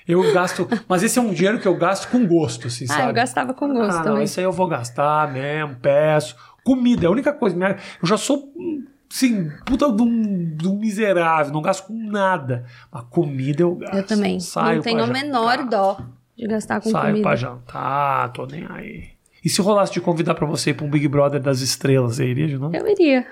[0.09, 0.67] Eu gasto.
[0.87, 3.09] Mas esse é um dinheiro que eu gasto com gosto, assim, Ah, sabe?
[3.09, 6.35] eu gastava com gosto ah, não, isso aí eu vou gastar mesmo, peço.
[6.63, 7.55] Comida, é a única coisa.
[7.55, 8.51] minha- Eu já sou,
[9.11, 12.65] assim, puta de um, de um miserável, não gasto com nada.
[12.91, 13.95] Mas comida eu gasto.
[13.95, 14.39] Eu também.
[14.39, 15.99] Saio não tenho a menor dó
[16.37, 17.21] de gastar com Saio comida.
[17.21, 19.09] pra jantar, tô nem aí.
[19.45, 22.25] E se rolasse de convidar pra você ir pra um Big Brother das estrelas, você
[22.25, 22.75] iria de novo?
[22.75, 23.25] Eu iria.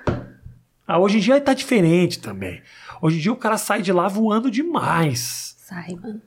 [0.87, 2.61] Ah, hoje em dia tá diferente também.
[3.01, 5.55] Hoje em dia o cara sai de lá voando demais.
[5.59, 6.21] Sai, mano.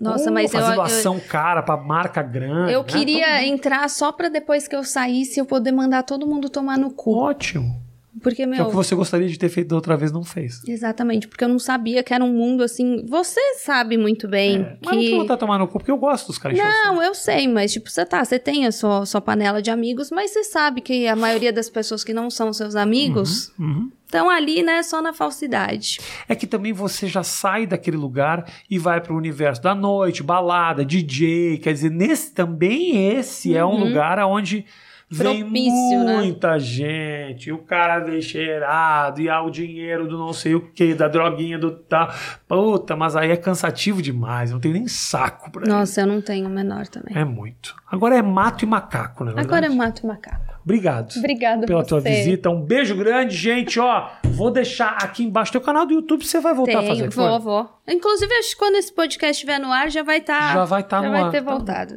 [0.00, 2.72] Nossa, Pô, mas eu, fazendo eu, ação cara pra marca grande.
[2.72, 2.86] eu né?
[2.86, 6.90] queria entrar só pra depois que eu saísse eu poder mandar todo mundo tomar no
[6.90, 7.16] cu.
[7.16, 7.87] Ótimo.
[8.22, 8.66] Porque, Que é o meu.
[8.66, 10.62] que você gostaria de ter feito da outra vez, não fez.
[10.66, 13.04] Exatamente, porque eu não sabia que era um mundo assim.
[13.06, 15.10] Você sabe muito bem É, Mas não que.
[15.10, 16.62] vou botar tomar no cu, porque eu gosto dos caras o.
[16.62, 20.10] Não, eu sei, mas tipo, você tá, você tem a sua, sua panela de amigos,
[20.10, 23.90] mas você sabe que a maioria das pessoas que não são seus amigos Uhum.
[24.04, 25.98] estão ali, né, só na falsidade.
[26.28, 30.84] É que também você já sai daquele lugar e vai pro universo da noite, balada,
[30.84, 31.58] DJ.
[31.58, 34.64] Quer dizer, nesse também esse é um lugar onde
[35.10, 35.40] vem.
[35.40, 36.16] Propício, né?
[36.16, 37.48] muita gente.
[37.48, 41.08] E o cara vem cheirado e há o dinheiro do não sei o que, da
[41.08, 42.08] droguinha do tal.
[42.46, 44.50] Puta, mas aí é cansativo demais.
[44.50, 47.16] Não tem nem saco pra Nossa, eu não tenho o menor também.
[47.16, 47.74] É muito.
[47.90, 49.46] Agora é mato e macaco, verdade.
[49.46, 50.58] Agora eu mato o macaco.
[50.62, 51.16] Obrigado.
[51.16, 51.88] Obrigada pela você.
[51.88, 52.50] tua visita.
[52.50, 53.80] Um beijo grande, gente.
[53.80, 56.26] Ó, vou deixar aqui embaixo teu canal do YouTube.
[56.26, 57.08] Você vai voltar a fazer.
[57.08, 57.38] vou, foi?
[57.40, 57.70] vou.
[57.88, 60.52] Inclusive, acho que quando esse podcast estiver no ar, já vai estar.
[60.52, 61.30] Já vai tá já no vai ar.
[61.30, 61.94] ter Tá voltado.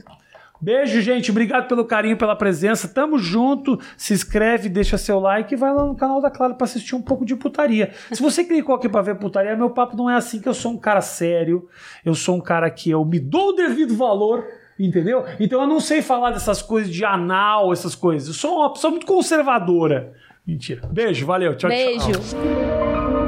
[0.62, 1.32] Beijo, gente.
[1.32, 2.88] Obrigado pelo carinho, pela presença.
[2.88, 3.80] Tamo junto.
[3.97, 7.01] Se inscreve, deixa seu like e vai lá no canal da Clara pra assistir um
[7.01, 7.91] pouco de putaria.
[8.12, 10.74] Se você clicou aqui pra ver putaria, meu papo não é assim que eu sou
[10.74, 11.68] um cara sério.
[12.05, 14.45] Eu sou um cara que eu me dou o devido valor.
[14.80, 15.26] Entendeu?
[15.39, 18.28] Então eu não sei falar dessas coisas de anal, essas coisas.
[18.28, 20.14] Eu sou uma pessoa muito conservadora.
[20.45, 20.88] Mentira.
[20.91, 21.55] Beijo, valeu.
[21.55, 21.80] Tchau, tchau.
[21.80, 23.20] Beijo.